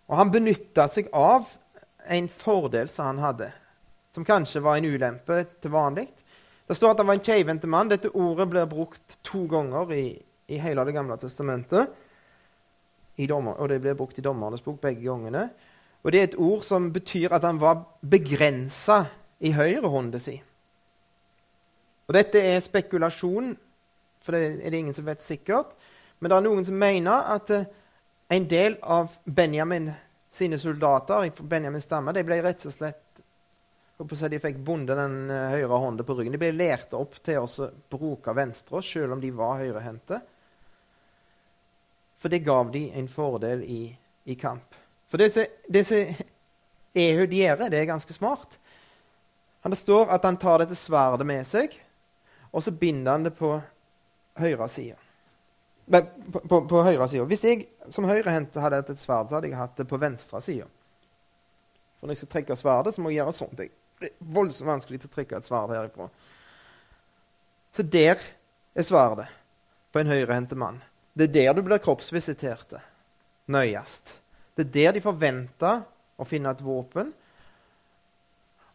[0.08, 1.50] Og han benytta seg av
[2.08, 3.50] en fordel som han hadde,
[4.16, 6.08] som kanskje var en ulempe til vanlig.
[6.68, 7.92] Det står at han var en keivhendte mann.
[7.92, 10.06] Dette ordet blir brukt to ganger i,
[10.48, 11.92] i hele Det gamle testamentet.
[13.26, 15.48] Dommer, og det ble brukt i Dommernes bok begge gangene.
[16.06, 19.00] Og det er et ord som betyr at han var begrensa
[19.42, 20.36] i høyrehånda si.
[22.08, 23.56] Og dette er spekulasjon,
[24.22, 25.74] for det er det ingen som vet sikkert.
[26.20, 27.66] Men det er noen som mener at eh,
[28.38, 29.90] en del av Benjamin
[30.30, 33.04] sine soldater Benjamin stamme de ble rett og slett
[33.98, 36.36] de fikk bonde den eh, høyre hånda på ryggen.
[36.36, 40.20] De ble lært opp til å bruke venstre, selv om de var høyrehendte.
[42.18, 43.82] For det gav de en fordel i,
[44.26, 44.76] i kamp.
[45.08, 46.16] For det som
[46.98, 48.58] Ehud gjør, det er ganske smart.
[49.62, 51.74] Han det står at han tar dette sverdet med seg,
[52.52, 53.52] og så binder han det på
[54.40, 54.96] høyre side.
[55.88, 56.02] På,
[56.42, 57.26] på, på høyre side.
[57.30, 60.42] Hvis jeg som høyrehendt hadde hatt et sverd, så hadde jeg hatt det på venstre
[60.44, 60.68] side.
[61.98, 63.60] For når jeg skal trekke sverdet, så må jeg gjøre sånt.
[63.60, 66.10] Det er voldsomt vanskelig å trekke et sverd herifra.
[67.74, 68.22] Så der
[68.78, 69.28] er sverdet
[69.94, 70.82] på en høyrehendt mann.
[71.18, 72.76] Det er der du blir kroppsvisitert
[73.50, 74.12] nøyest.
[74.54, 75.80] Det er der de forventa
[76.18, 77.10] å finne et våpen.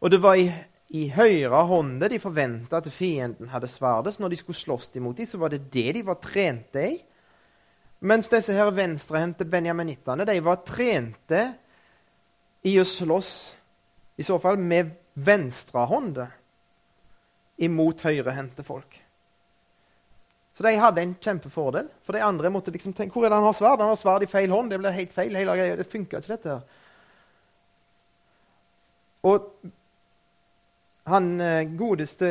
[0.03, 0.49] Og det var i,
[0.91, 4.15] i høyre hånde de forventa at fienden hadde sverdet.
[4.15, 6.97] Så når de skulle slåss imot dem, så var det det de var trente i.
[8.03, 11.45] Mens disse her venstrehendte benjaminittene de var trente
[12.67, 13.31] i å slåss,
[14.19, 16.27] i så fall med venstrehånde,
[17.63, 19.02] imot høyrehendte folk.
[20.53, 21.87] Så de hadde en kjempefordel.
[22.05, 23.81] For de andre måtte liksom tenke hvor er det han har sverd?
[23.81, 24.69] Han har sverd i feil hånd.
[24.69, 25.35] Det ble helt feil.
[25.35, 25.77] hele greia.
[25.79, 26.81] Det funka ikke, dette her.
[29.23, 29.47] Og
[31.09, 32.29] han eh, godeste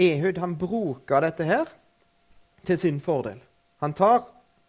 [0.00, 1.70] Ehud han bruker dette her
[2.66, 3.40] til sin fordel.
[3.80, 4.22] Han tar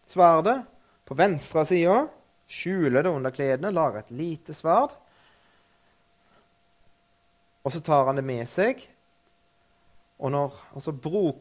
[0.08, 0.62] sverdet
[1.08, 1.98] på venstre side,
[2.48, 4.94] skjuler det under kledene, lager et lite sverd.
[7.64, 8.84] Og så tar han det med seg
[10.22, 10.94] og når altså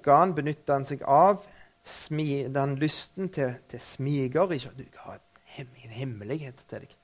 [0.07, 1.45] han, benytter han seg av
[1.85, 4.53] smi, den lysten til, til smiger.
[4.57, 5.21] Ikke, du har
[5.61, 6.97] en hemmelighet til deg.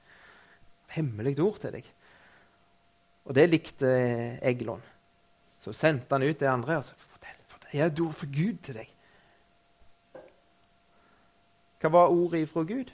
[0.87, 1.91] Et hemmelig ord til deg.
[3.27, 3.91] Og det likte
[4.41, 4.83] Eglon.
[5.61, 6.79] Så sendte han ut det andre.
[6.79, 8.93] og så fortell, fortell, Jeg har et ord for Gud til deg.
[11.81, 12.89] Hva var ordet ifra Gud?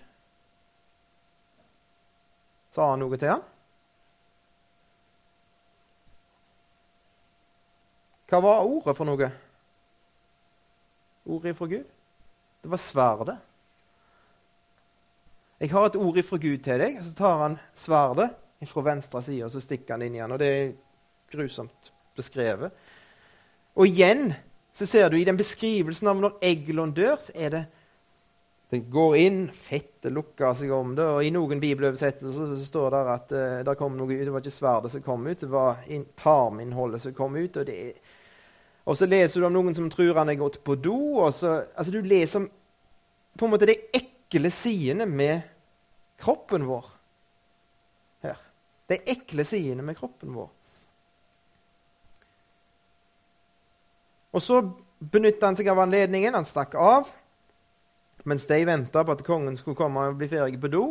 [2.72, 3.44] Sa han noe til ham?
[8.32, 9.26] Hva var ordet for noe?
[11.28, 11.88] Ordet fra Gud?
[12.62, 13.34] Det var sverdet.
[15.60, 16.96] Jeg har et ord fra Gud til deg.
[17.04, 18.30] Så tar han sverdet
[18.70, 20.32] fra venstre side og så stikker han inn igjen.
[20.32, 20.72] Og det er
[21.34, 22.72] grusomt beskrevet.
[23.76, 24.32] Og igjen
[24.72, 27.62] så ser du i den beskrivelsen av når Eglon dør, så er det
[28.72, 31.04] det går inn, fettet lukker seg om det.
[31.04, 34.24] og I noen bibeloversettelser så, står det at uh, det kom noe ut.
[34.24, 35.82] Det var ikke sverdet som kom ut, det var
[36.16, 37.60] tarminnholdet som kom ut.
[37.60, 38.20] og det er
[38.84, 41.22] og så leser du om noen som tror han er gått på do.
[41.22, 42.48] og så, altså Du leser om
[43.38, 45.46] på en måte de ekle sidene med
[46.20, 46.90] kroppen vår
[48.26, 48.40] her.
[48.90, 50.50] De ekle sidene med kroppen vår.
[54.32, 54.60] Og så
[54.98, 56.36] benytta han seg av anledningen.
[56.36, 57.08] Han stakk av
[58.28, 60.84] mens de venta på at kongen skulle komme og bli ferdig på do.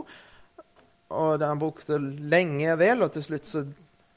[1.11, 3.63] Og Han brukte lenge vel, og til slutt så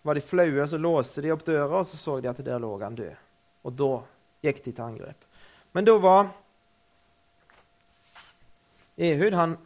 [0.02, 2.72] var de flaue, så låste de opp døra, og så så de at der lå
[2.82, 3.23] han død.
[3.64, 3.92] Og da
[4.44, 5.28] gikk de til angrep.
[5.74, 6.32] Men da var
[8.94, 9.56] Ehud Han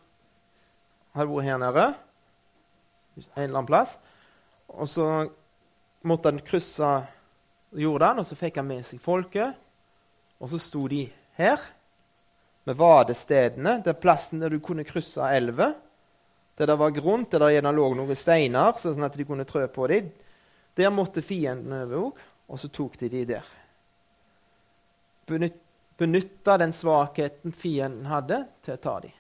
[1.13, 1.89] hadde vært her nede
[3.19, 3.99] en eller annen plass.
[4.69, 5.07] Og så
[6.07, 6.91] måtte han krysse
[7.79, 9.59] Jordan, og så fikk han med seg folket.
[10.39, 11.03] Og så sto de
[11.39, 11.63] her
[12.69, 15.73] med vadestedene, det er plassen der du kunne krysse elva.
[16.59, 19.87] Der det var grunt, der det lå noen steiner, sånn at de kunne trø på
[19.89, 20.11] dem.
[20.77, 23.47] Der måtte fienden over òg, og så tok de de der
[25.29, 29.15] benytta den svakheten fienden hadde, til å ta dem.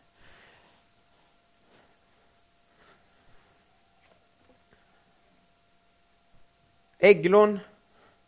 [6.98, 7.60] Eglon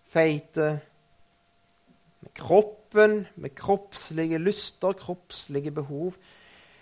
[0.06, 0.76] feite
[2.20, 6.14] med kroppen, med kroppslige lyster, kroppslige behov.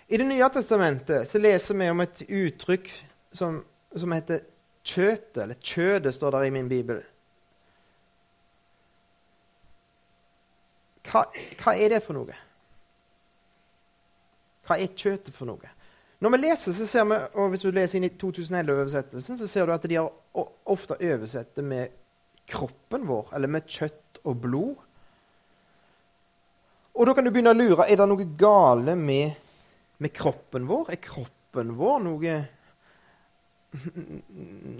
[0.07, 2.89] I Det nye testamentet så leser vi om et uttrykk
[3.33, 3.61] som,
[3.95, 4.45] som heter
[4.83, 7.01] kjøtet, eller kjødet, står der i min bibel.
[11.07, 11.23] Hva,
[11.61, 12.35] hva, er det for noe?
[14.67, 15.71] Hva er kjøttet for noe?
[16.19, 19.65] Når vi leser, så ser vi, og Hvis du leser inn i 2011-oversettelsen, så ser
[19.65, 20.11] du at de har
[20.69, 21.95] ofte oversett det med
[22.49, 24.85] kroppen vår, eller med kjøtt og blod.
[26.99, 29.37] Og da kan du begynne å lure er det noe gale med,
[30.03, 30.91] med kroppen vår.
[30.91, 32.39] Er kroppen vår noe,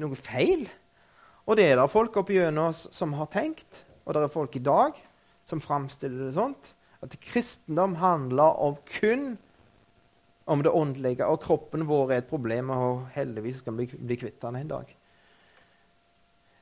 [0.03, 0.65] noe feil?
[1.47, 4.65] Og det er det folk opp gjennom som har tenkt, og det er folk i
[4.65, 4.99] dag
[5.49, 6.73] som framstiller det sånt.
[7.01, 9.37] At kristendom handler om kun
[10.49, 14.41] om det åndelige, og kroppen vår er et problem, og heldigvis skal vi bli, kvitt
[14.41, 14.95] den en dag.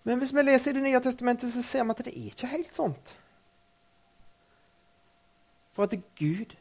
[0.03, 2.51] Men hvis vi leser i Det nye testamentet, så ser vi at det er ikke
[2.51, 3.15] helt sånt.
[5.71, 6.55] For at Gud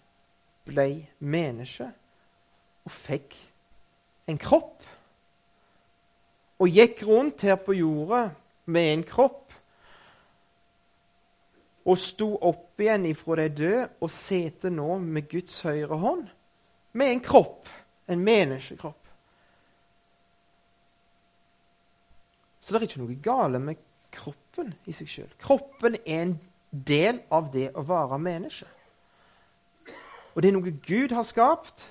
[0.66, 1.88] ble menneske
[2.86, 3.34] og fikk
[4.30, 4.82] en kropp.
[6.58, 8.30] Og gikk rundt her på jorda
[8.66, 9.45] med en kropp.
[11.86, 16.24] Og sto opp igjen ifra de døde og sitter nå med Guds høyre hånd.
[16.98, 17.68] Med en kropp.
[18.10, 19.02] En menneskekropp.
[22.60, 23.82] Så det er ikke noe gale med
[24.14, 25.30] kroppen i seg sjøl.
[25.42, 26.32] Kroppen er en
[26.70, 28.66] del av det å være menneske.
[30.34, 31.86] Og det er noe Gud har skapt.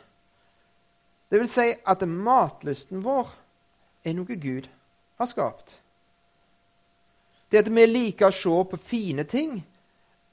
[1.32, 3.32] Det vil si at matlysten vår
[4.06, 4.68] er noe Gud
[5.18, 5.80] har skapt.
[7.50, 9.58] Det at vi liker å se på fine ting,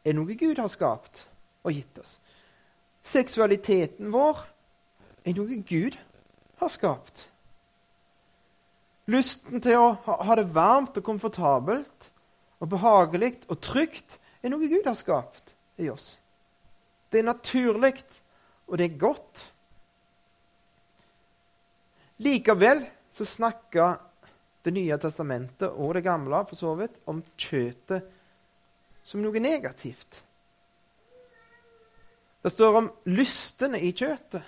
[0.05, 1.25] er noe Gud har skapt
[1.62, 2.17] og gitt oss.
[3.03, 4.41] Seksualiteten vår
[5.27, 5.99] er noe Gud
[6.62, 7.27] har skapt.
[9.11, 12.11] Lysten til å ha det varmt og komfortabelt
[12.62, 16.17] og behagelig og trygt er noe Gud har skapt i oss.
[17.11, 17.99] Det er naturlig,
[18.71, 19.43] og det er godt.
[22.23, 24.09] Likevel så snakker
[24.62, 28.05] Det nye testamentet og Det gamle for så vidt om kjøttet
[29.05, 30.23] som noe negativt.
[32.43, 34.43] Det står om lystene i kjøttet,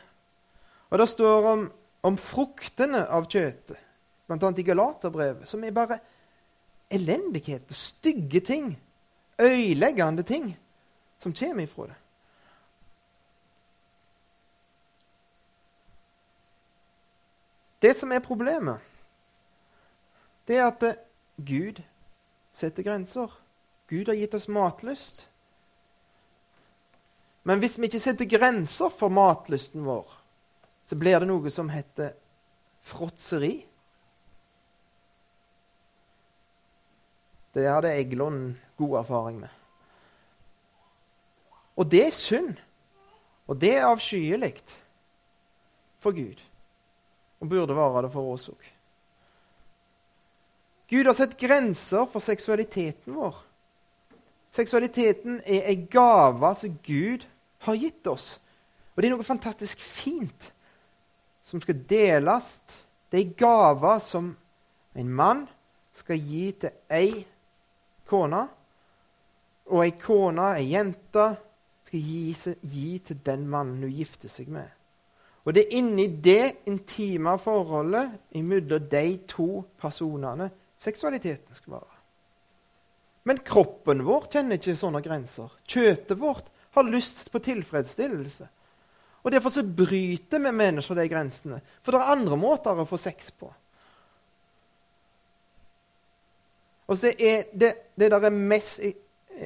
[0.91, 1.65] og det står om,
[2.07, 3.79] om fruktene av kjøttet
[4.27, 4.51] bl.a.
[4.57, 5.99] i Galaterbrevet, som er bare
[6.91, 8.73] elendighet og stygge ting,
[9.41, 10.51] øyeleggende ting,
[11.19, 12.01] som kommer ifra det.
[17.83, 18.81] Det som er problemet,
[20.49, 20.85] det er at
[21.37, 21.83] Gud
[22.53, 23.44] setter grenser.
[23.89, 25.27] Gud har gitt oss matlyst.
[27.45, 30.07] Men hvis vi ikke setter grenser for matlysten vår,
[30.85, 32.15] så blir det noe som heter
[32.85, 33.59] fråtseri.
[37.55, 38.41] Det hadde Eglon
[38.81, 39.53] god erfaring med.
[41.77, 42.57] Og det er synd.
[43.47, 44.55] Og det er avskyelig
[46.01, 46.41] for Gud.
[47.41, 48.71] Og burde være det for oss òg.
[50.89, 53.37] Gud har sett grenser for seksualiteten vår.
[54.55, 57.25] Seksualiteten er ei gave som Gud
[57.67, 58.37] har gitt oss.
[58.95, 60.53] Og det er noe fantastisk fint
[61.43, 62.61] som skal deles.
[63.11, 64.31] Det er ei gave som
[64.95, 65.43] en mann
[65.95, 67.25] skal gi til ei
[68.07, 68.45] kone.
[69.75, 71.27] Og ei kone, ei jente,
[71.85, 74.71] skal gi, gi til den mannen hun gifter seg med.
[75.45, 80.49] Og det er inni det intime forholdet mellom de to personene
[80.81, 81.94] seksualiteten skal være.
[83.25, 85.53] Men kroppen vår kjenner ikke sånne grenser.
[85.65, 88.49] Kjøtet vårt har lyst på tilfredsstillelse.
[89.25, 91.61] Og Derfor så bryter vi mennesker de grensene.
[91.81, 93.49] For det er andre måter å få sex på.
[96.85, 98.99] Og så er det, det der er mest Jeg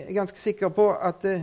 [0.08, 1.36] er ganske sikker på at det,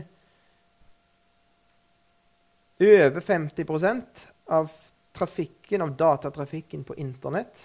[2.84, 4.68] over 50% av
[5.16, 7.64] trafikken, av datatrafikken på Internett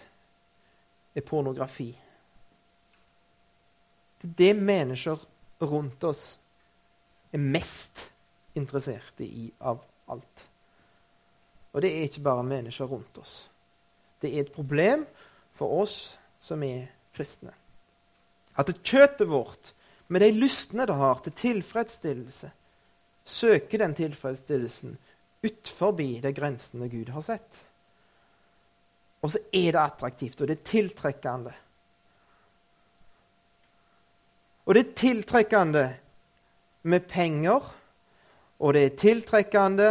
[1.12, 1.90] er pornografi.
[4.20, 5.22] Det er det mennesker
[5.64, 6.24] rundt oss
[7.33, 8.09] er mest
[8.59, 9.80] interessert i av
[10.11, 10.46] alt.
[11.72, 13.44] Og det er ikke bare mennesker rundt oss.
[14.20, 15.06] Det er et problem
[15.56, 17.54] for oss som er kristne.
[18.59, 19.72] At kjøttet vårt,
[20.11, 22.50] med de lystene det har til tilfredsstillelse,
[23.24, 24.96] søker den tilfredsstillelsen
[25.44, 27.64] utenfor de grensene Gud har sett.
[29.23, 31.52] Og så er det attraktivt, og det er tiltrekkende.
[34.71, 35.81] Og det er tiltrekkende
[36.87, 37.64] med penger,
[38.62, 39.88] og det er tiltrekkende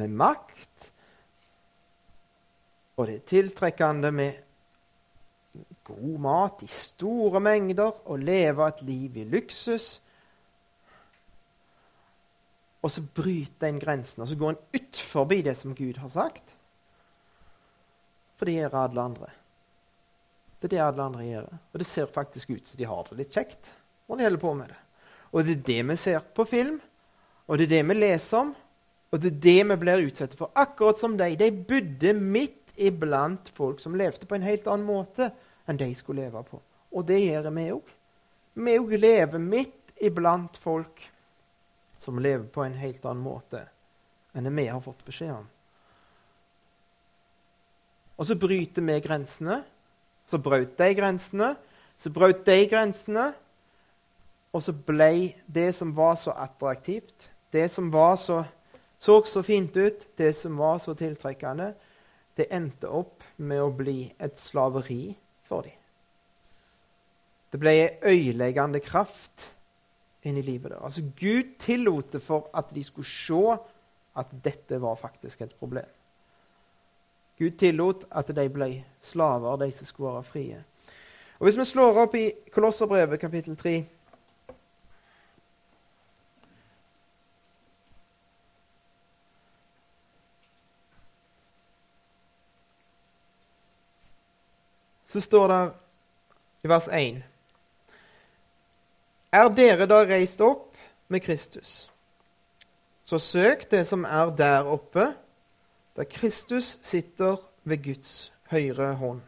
[0.00, 0.86] med makt,
[2.96, 4.38] og det er tiltrekkende med
[5.84, 9.90] god mat i store mengder og leve et liv i luksus.
[12.80, 16.08] Og så bryter en grensen, og så går en ut forbi det som Gud har
[16.08, 16.56] sagt.
[18.40, 19.32] For det gjør alle andre.
[20.62, 21.46] Det er det alle andre gjør.
[21.74, 23.72] Og det ser faktisk ut som de har det litt kjekt
[24.06, 24.80] når de holder på med det.
[25.32, 26.76] Og det er det vi ser på film,
[27.48, 28.52] og det er det vi leser om,
[29.10, 30.52] og det er det vi blir utsatt for.
[30.54, 31.32] Akkurat som de.
[31.40, 35.32] De bodde midt iblant folk som levde på en helt annen måte
[35.66, 36.60] enn de skulle leve på.
[36.92, 37.90] Og det gjør vi òg.
[38.62, 41.02] Vi òg lever midt iblant folk
[41.98, 43.66] som lever på en helt annen måte
[44.32, 45.48] enn det vi har fått beskjed om.
[48.16, 49.62] Og så bryter vi grensene.
[50.26, 51.54] Så brøt de grensene.
[51.98, 53.30] Så brøt de grensene.
[54.52, 57.88] Og så ble det som var så attraktivt, det som
[58.20, 58.42] så,
[58.98, 61.72] så så fint ut, det som var så tiltrekkende,
[62.36, 65.14] det endte opp med å bli et slaveri
[65.48, 65.78] for dem.
[67.52, 69.48] Det ble ei øyeleggende kraft
[70.24, 70.84] inn i livet deres.
[70.84, 73.56] Altså, Gud tillot det for at de skulle se
[74.16, 75.88] at dette var faktisk et problem.
[77.38, 80.64] Gud tillot at de ble slaver, de som skulle være frie.
[81.38, 83.84] Og Hvis vi slår opp i Kolosserbrevet kapittel 3
[95.12, 95.72] Så står det
[96.64, 97.18] i vers 1
[99.32, 100.78] Er dere da reist opp
[101.12, 101.90] med Kristus,
[103.04, 105.10] så søk det som er der oppe,
[105.96, 109.20] der Kristus sitter ved Guds høyre hånd.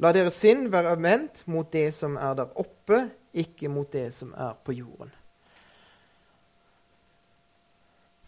[0.00, 3.02] La deres sinn være vendt mot det som er der oppe,
[3.36, 5.12] ikke mot det som er på jorden.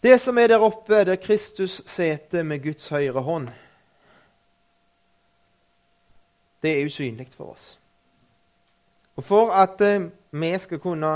[0.03, 3.49] Det som er der oppe, der Kristus sitter med Guds høyre hånd,
[6.63, 7.79] det er usynlig for oss.
[9.15, 11.11] Og For at eh, vi skal kunne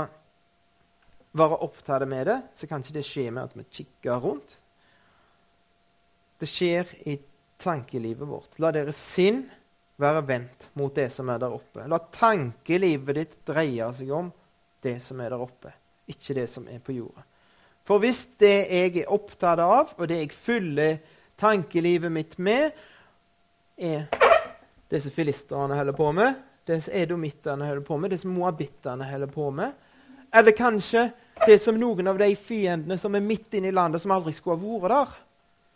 [1.32, 4.58] være opptatt med det, så kan ikke det skje med at vi kikker rundt.
[6.38, 7.18] Det skjer i
[7.58, 8.58] tankelivet vårt.
[8.62, 9.42] La deres sinn
[9.98, 11.86] være vendt mot det som er der oppe.
[11.90, 14.30] La tankelivet ditt dreie seg om
[14.84, 15.72] det som er der oppe,
[16.06, 17.24] ikke det som er på jorda.
[17.88, 20.98] For hvis det jeg er opptatt av, og det jeg fyller
[21.40, 22.70] tankelivet mitt med,
[23.78, 24.06] er
[24.88, 26.36] det som filisterne holder på med,
[26.68, 29.72] det som edomittene holder på med, det som moabittene holder på med,
[30.34, 31.08] eller kanskje
[31.46, 34.58] det som noen av de fiendene som er midt inne i landet, som aldri skulle
[34.60, 35.16] ha vært der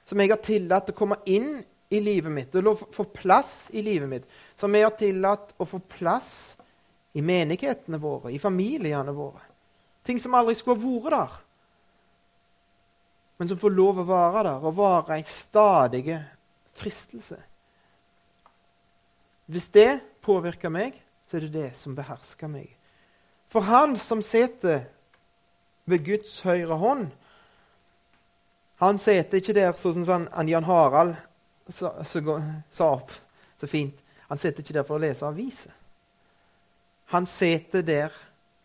[0.05, 4.09] som jeg har tillatt å komme inn i livet mitt, og få plass i livet
[4.09, 6.33] mitt, som jeg har tillatt å få plass
[7.13, 9.43] i menighetene våre, i familiene våre.
[10.03, 11.41] Ting som aldri skulle ha vært der,
[13.39, 16.05] men som får lov å være der og være en stadig
[16.79, 17.39] fristelse.
[19.51, 20.95] Hvis det påvirker meg,
[21.27, 22.71] så er det det som behersker meg.
[23.53, 24.85] For han som sitter
[25.91, 27.11] ved Guds høyre hånd,
[28.83, 31.15] han sitter ikke der sånn som han, Jan Harald
[31.71, 31.93] sa,
[32.89, 33.13] opp
[33.61, 34.01] så fint.
[34.27, 35.75] Han sitter ikke der for å lese aviser.
[37.15, 38.17] Han sitter der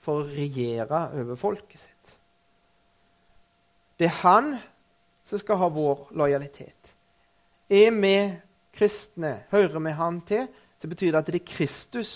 [0.02, 2.18] for å regjere over folket sitt.
[3.98, 4.56] Det er han
[5.28, 6.94] som skal ha vår lojalitet.
[7.70, 8.16] Er vi
[8.74, 10.48] kristne, hører vi han til,
[10.78, 12.14] så betyr det at det er Kristus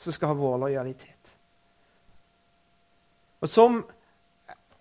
[0.00, 1.34] som skal ha vår lojalitet.
[3.40, 3.80] Og som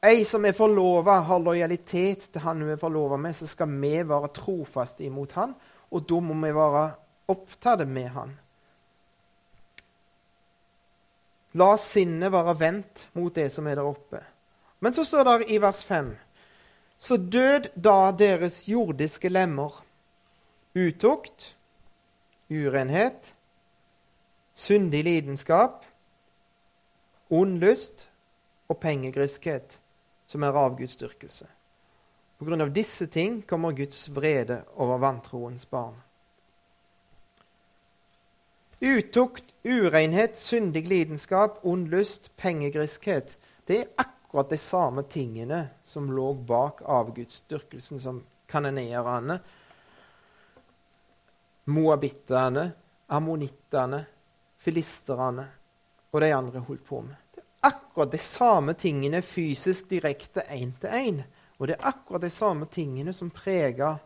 [0.02, 3.98] Ei som er forlova, har lojalitet til han hun er forlova med, så skal vi
[4.08, 5.56] være trofaste imot han,
[5.92, 6.84] og da må vi være
[7.34, 8.32] opptatt med han.
[11.60, 14.22] La sinnet være vendt mot det som er der oppe.
[14.80, 16.14] Men så står det i vers 5.:
[16.98, 19.84] Så død da deres jordiske lemmer,
[20.76, 21.56] utukt,
[22.50, 23.34] urenhet,
[24.56, 25.84] syndig lidenskap,
[27.30, 28.08] ond lyst
[28.70, 29.79] og pengegriskhet
[30.30, 31.48] som er avgudsdyrkelse.
[32.38, 35.98] På grunn av disse ting kommer Guds vrede over vantroens barn.
[38.80, 43.36] Utukt, urenhet, syndig lidenskap, ond lyst, pengegriskhet
[43.68, 49.36] det er akkurat de samme tingene som lå bak avgudsdyrkelsen som kanoneerne,
[51.70, 52.64] moabitterne,
[53.14, 54.00] ammonittene,
[54.58, 55.46] filisterne
[56.10, 57.29] og de andre holdt på med
[57.66, 61.22] akkurat de samme tingene fysisk direkte én til én.
[61.60, 64.00] Og det er akkurat de samme tingene som preger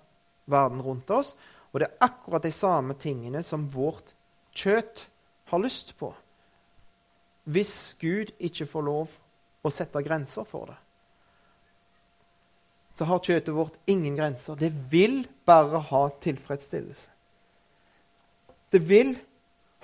[0.46, 1.36] verden rundt oss.
[1.72, 4.14] Og det er akkurat de samme tingene som vårt
[4.54, 5.06] kjøtt
[5.50, 6.14] har lyst på.
[7.44, 9.14] Hvis Gud ikke får lov
[9.64, 10.80] å sette grenser for det,
[12.94, 14.56] så har kjøttet vårt ingen grenser.
[14.56, 17.10] Det vil bare ha tilfredsstillelse.
[18.70, 19.16] Det vil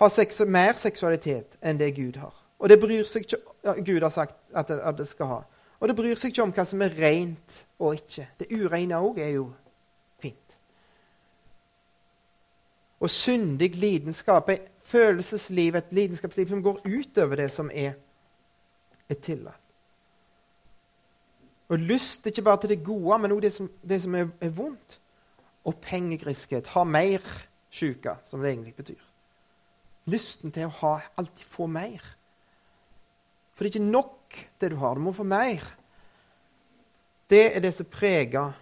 [0.02, 2.36] ha seks mer seksualitet enn det Gud har.
[2.62, 3.42] Og det bryr seg ikke
[3.78, 5.40] Gud har sagt at det, skal ha.
[5.80, 8.28] Og det bryr seg ikke om hva som er rent og ikke.
[8.40, 9.48] Det ureine òg er jo
[10.22, 10.58] fint.
[13.00, 17.96] Og syndig lidenskap, et følelsesliv, et lidenskapsliv som går utover det som er,
[19.10, 19.66] er tillatt.
[21.70, 23.54] Og lyst ikke bare til det gode, men òg det,
[23.86, 24.98] det, som er, er vondt.
[25.64, 26.68] Og pengegriskhet.
[26.74, 27.22] Ha mer
[27.70, 29.02] sjuke, som det egentlig betyr.
[30.10, 32.02] Lysten til å ha, alltid få mer.
[33.60, 34.96] For det er ikke nok, det du har.
[34.96, 35.60] Du må få mer.
[37.28, 38.54] Det er det som preger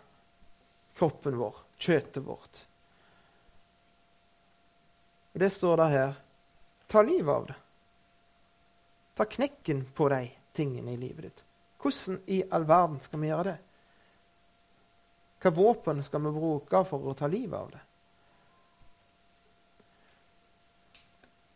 [0.97, 2.61] kroppen vår, kjøttet vårt.
[5.35, 6.15] Og Det står der her.
[6.89, 7.57] Ta livet av det.
[9.13, 10.23] Ta knekken på de
[10.57, 11.43] tingene i livet ditt.
[11.77, 13.57] Hvordan i all verden skal vi gjøre det?
[15.43, 17.83] Hva våpen skal vi bruke for å ta livet av det?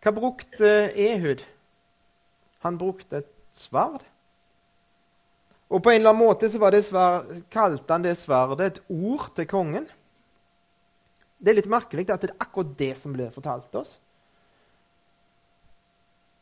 [0.05, 1.41] Hva brukte Ehud?
[2.61, 4.03] Han brukte et sverd.
[5.71, 9.47] Og på en eller annen måte så sverd, kalte han det sverdet et ord til
[9.47, 9.87] kongen.
[11.41, 13.95] Det er litt merkelig at det er akkurat det som blir fortalt oss.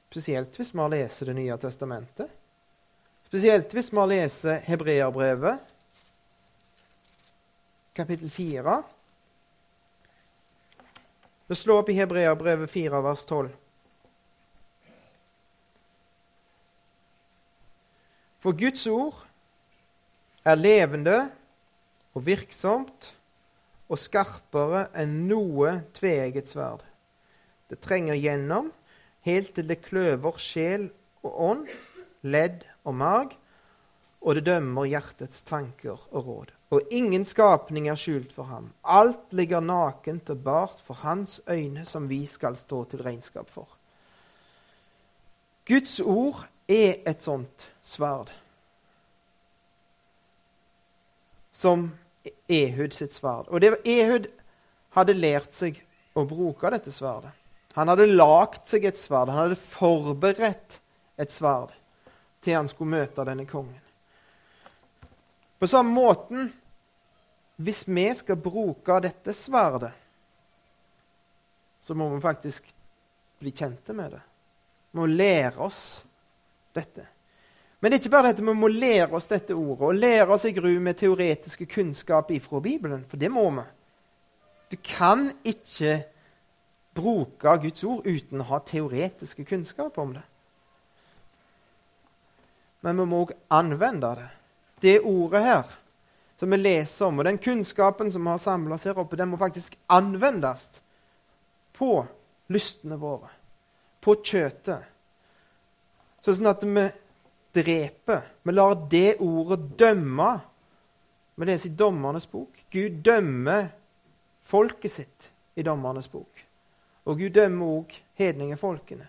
[0.09, 2.32] Spesielt hvis vi har lest Det nye testamentet.
[3.30, 5.59] Spesielt hvis vi har lest Hebreabrevet,
[7.93, 8.80] kapittel 4.
[11.47, 13.51] Vi slår opp i Hebreabrevet 4, vers 12.
[18.40, 19.26] For Guds ord
[20.48, 21.18] er levende
[22.16, 23.12] og virksomt
[23.90, 26.86] og skarpere enn noe tveegget sverd.
[27.70, 28.72] Det trenger gjennom
[29.28, 30.88] helt til det kløver sjel
[31.26, 31.66] og ånd,
[32.24, 33.36] ledd og marg,
[34.20, 36.54] og det dømmer hjertets tanker og råd.
[36.76, 38.72] Og ingen skapning er skjult for ham.
[38.84, 43.68] Alt ligger nakent og bart for hans øyne, som vi skal stå til regnskap for.
[45.68, 48.30] Guds ord er et sånt sverd.
[51.51, 51.89] Som
[52.47, 53.49] Ehud sitt sverd.
[53.49, 54.30] Og det Ehud
[54.95, 55.82] hadde lært seg
[56.17, 57.34] å bruke dette sverdet.
[57.78, 59.32] Han hadde lagd seg et sverd.
[59.32, 60.80] Han hadde forberedt
[61.20, 61.74] et sverd
[62.43, 63.82] til han skulle møte denne kongen.
[65.59, 66.51] På samme måten,
[67.59, 69.91] hvis vi skal bruke dette sverdet,
[71.84, 72.70] så må vi faktisk
[73.39, 74.22] bli kjente med det.
[74.91, 75.82] Vi må lære oss
[76.76, 77.05] dette.
[77.80, 80.45] Men det er ikke bare dette vi må lære oss dette ordet og lære oss
[80.45, 83.67] i gru med teoretiske kunnskap ifra Bibelen, for det må vi.
[84.72, 86.01] Du kan ikke
[86.95, 90.26] bruke Guds ord uten å ha teoretiske kunnskap om det
[92.82, 94.28] men vi må òg anvende det.
[94.80, 95.74] Det ordet her
[96.39, 99.32] som vi leser om, og den kunnskapen som vi har samla oss her oppe, den
[99.32, 100.80] må faktisk anvendes
[101.76, 102.05] på
[102.51, 103.28] lystene våre,
[103.99, 104.88] på kjøttet.
[106.24, 106.86] Sånn at vi
[107.55, 108.26] dreper.
[108.43, 110.30] Vi lar det ordet dømme.
[111.39, 112.57] Vi leser i Dommernes bok.
[112.72, 113.70] Gud dømmer
[114.43, 116.43] folket sitt i Dommernes bok.
[117.07, 119.07] Og Gud dømmer òg hedningefolkene.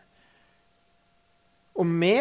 [1.80, 2.14] Og vi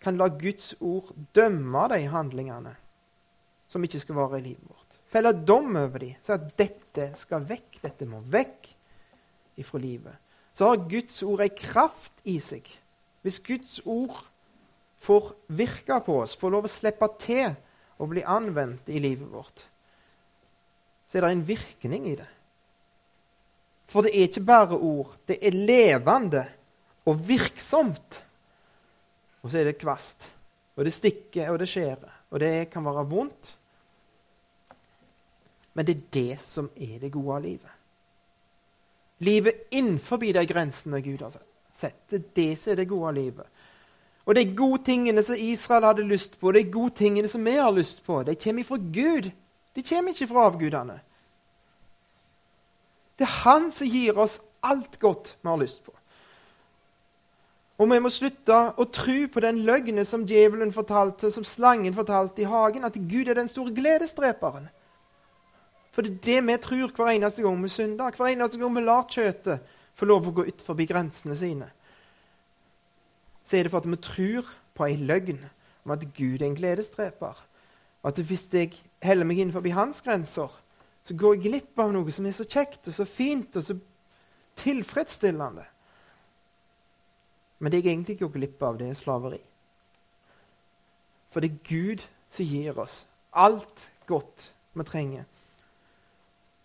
[0.00, 2.74] kan la Guds ord dømme de handlingene
[3.68, 4.98] som ikke skal være i livet vårt.
[5.08, 6.16] Felle dom over dem.
[6.22, 7.80] Si at dette skal vekk.
[7.84, 8.68] Dette må vekk
[9.60, 10.14] ifra livet.
[10.52, 12.66] Så har Guds ord ei kraft i seg.
[13.22, 14.20] Hvis Guds ord
[14.98, 17.50] får virke på oss, får lov å slippe til
[17.98, 19.64] og bli anvendt i livet vårt,
[21.08, 22.28] så er det en virkning i det.
[23.88, 25.14] For det er ikke bare ord.
[25.24, 26.42] Det er levende
[27.08, 28.18] og virksomt.
[29.42, 30.28] Og så er det kvast.
[30.76, 32.12] Og det stikker, og det skjærer.
[32.30, 33.54] Og det kan være vondt.
[35.74, 37.74] Men det er det som er det gode av livet.
[39.24, 41.32] Livet innenfor de grensene Gud har
[41.78, 41.98] sett.
[42.10, 43.46] Det er det som er det gode livet.
[44.28, 47.72] Og de gode tingene som Israel hadde lyst på, de gode tingene som vi har
[47.72, 49.30] lyst på, de kommer fra Gud.
[49.76, 50.98] De kommer ikke fra avgudene.
[53.18, 55.94] Det er Han som gir oss alt godt vi har lyst på.
[57.78, 62.42] Og vi må slutte å tro på den løgnen som djevelen fortalte, som slangen fortalte
[62.42, 64.66] i hagen, at Gud er den store gledesdreperen.
[65.94, 68.82] For det er det vi tror hver eneste gang vi synder, hver eneste gang vi
[68.82, 71.68] lar kjøttet få lov å gå ut forbi grensene sine.
[73.44, 75.40] Så er det for at vi tror på ei løgn
[75.84, 77.38] om at Gud er en gledesdreper.
[78.06, 80.52] At hvis jeg heller meg innenfor hans grenser,
[81.02, 83.78] så går jeg glipp av noe som er så kjekt og så fint og så
[84.60, 85.64] tilfredsstillende.
[87.58, 89.40] Men det jeg egentlig går glipp av, det er slaveri.
[91.32, 93.00] For det er Gud som gir oss
[93.32, 95.26] alt godt vi trenger.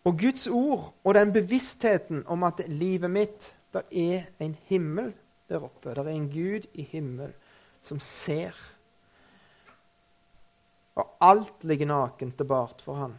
[0.04, 5.14] Og Guds ord og den bevisstheten om at livet mitt der er en himmel
[5.49, 5.93] der oppe.
[5.95, 7.34] Der er en Gud i himmel
[7.82, 8.54] som ser.
[10.95, 13.16] Og alt ligger nakent og bart for han.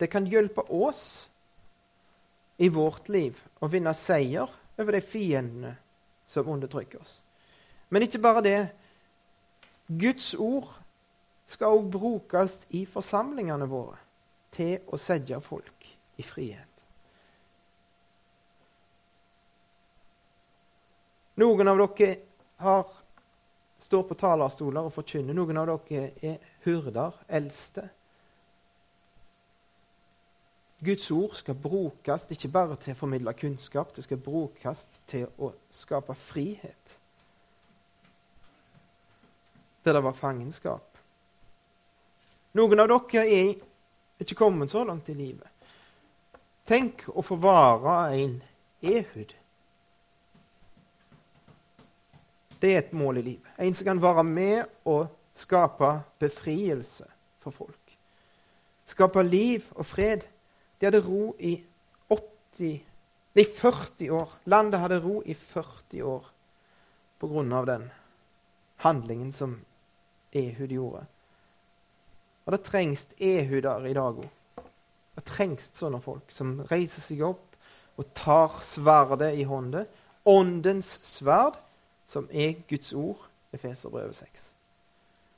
[0.00, 1.30] Det kan hjelpe oss
[2.58, 5.76] i vårt liv å vinne seier over de fiendene
[6.26, 7.20] som undertrykker oss.
[7.88, 8.60] Men ikke bare det.
[9.86, 10.74] Guds ord
[11.46, 14.03] skal òg brukes i forsamlingene våre
[14.54, 16.70] til å sette folk i frihet.
[21.42, 22.14] Noen av dere
[22.62, 22.86] har,
[23.82, 25.34] står på talerstoler og forkynner.
[25.34, 27.88] Noen av dere er hyrder, eldste.
[30.84, 35.50] Guds ord skal brukes ikke bare til å formidle kunnskap, det skal brukes til å
[35.72, 36.98] skape frihet.
[39.84, 41.00] Der det var fangenskap.
[42.54, 43.54] Noen av dere er
[44.20, 45.48] ikke kommet så langt i livet.
[46.64, 48.36] Tenk å få være en
[48.84, 49.34] Ehud.
[52.60, 53.50] Det er et mål i livet.
[53.60, 55.90] En som kan være med og skape
[56.22, 57.06] befrielse
[57.42, 57.96] for folk.
[58.88, 60.24] Skape liv og fred.
[60.80, 61.56] De hadde ro i
[62.08, 62.80] 80,
[63.36, 64.32] nei, 40 år.
[64.48, 66.30] Landet hadde ro i 40 år
[67.20, 67.88] på grunn av den
[68.84, 69.58] handlingen som
[70.34, 71.04] Ehud gjorde.
[72.44, 74.30] Og det trengs ehuder i dag òg.
[75.14, 77.54] Det trengs sånne folk som reiser seg opp
[78.00, 79.84] og tar sverdet i hånda.
[80.28, 81.56] Åndens sverd,
[82.08, 83.20] som er Guds ord,
[83.54, 84.48] Efeserbrevet 6.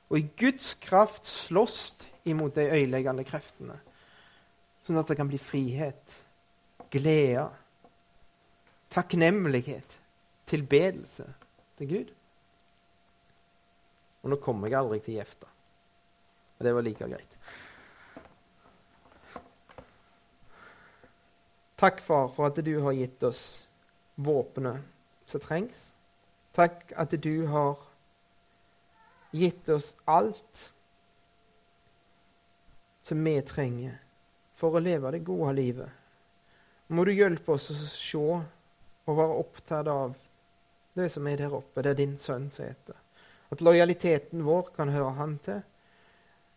[0.09, 3.77] Og i Guds kraft slåss imot de øyeleggende kreftene
[4.87, 6.13] sånn at det kan bli frihet,
[6.93, 7.49] glede,
[8.93, 9.97] takknemlighet,
[10.47, 11.27] tilbedelse
[11.79, 12.13] til Gud.
[14.23, 15.49] Og nå kommer jeg aldri til Jefta.
[16.57, 17.37] Og det var like greit.
[21.77, 23.67] Takk, far, for at du har gitt oss
[24.15, 24.81] våpenet
[25.29, 25.91] som trengs.
[26.57, 27.77] Takk at du har
[29.31, 30.63] gitt oss alt
[33.05, 33.99] som vi trenger
[34.57, 35.89] for å leve det gode livet.
[36.89, 38.23] Må du hjelpe oss å se
[39.07, 40.15] og være opptatt av
[40.97, 42.97] det som er der oppe, det er din sønn som heter.
[43.53, 45.61] At lojaliteten vår kan høre han til.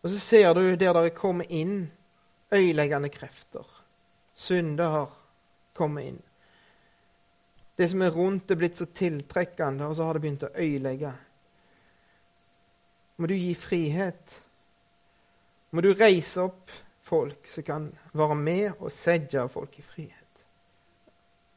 [0.00, 1.90] Og så ser du der det kommer inn
[2.52, 3.66] øyeleggende krefter.
[4.34, 5.16] Synder har
[5.76, 6.22] kommet inn.
[7.76, 11.12] Det som er rundt, er blitt så tiltrekkende, og så har det begynt å øyelegge.
[13.20, 14.34] Må du gi frihet.
[15.70, 16.72] Må du reise opp
[17.04, 17.86] folk som kan
[18.16, 20.44] være med og sette folk i frihet.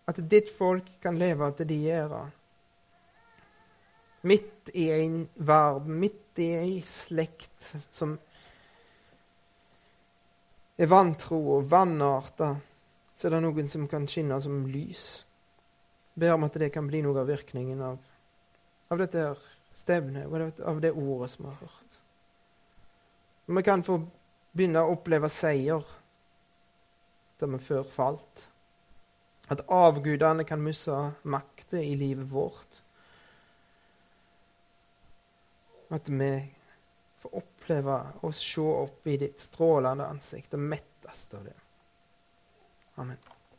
[0.08, 2.16] At ditt folk kan leve til de gjør.
[4.28, 8.18] Midt i en verden, midt i ei slekt som
[10.78, 12.56] er vantro og vanarta,
[13.16, 15.24] så er det noen som kan skinne som lys.
[16.18, 17.98] Ber om at det kan bli noe av virkningen av,
[18.94, 19.28] av dette
[19.74, 20.30] stevnet,
[20.62, 22.00] av det ordet som vi har hørt.
[23.48, 24.00] Og vi kan få
[24.54, 25.84] begynne å oppleve seier
[27.42, 28.48] der vi før falt.
[29.52, 30.96] At avgudene kan miste
[31.28, 32.80] makta i livet vårt.
[35.94, 36.30] At vi
[37.22, 41.56] får oppleve å se opp i ditt strålende ansikt og mettes av det.
[43.00, 43.18] Amen.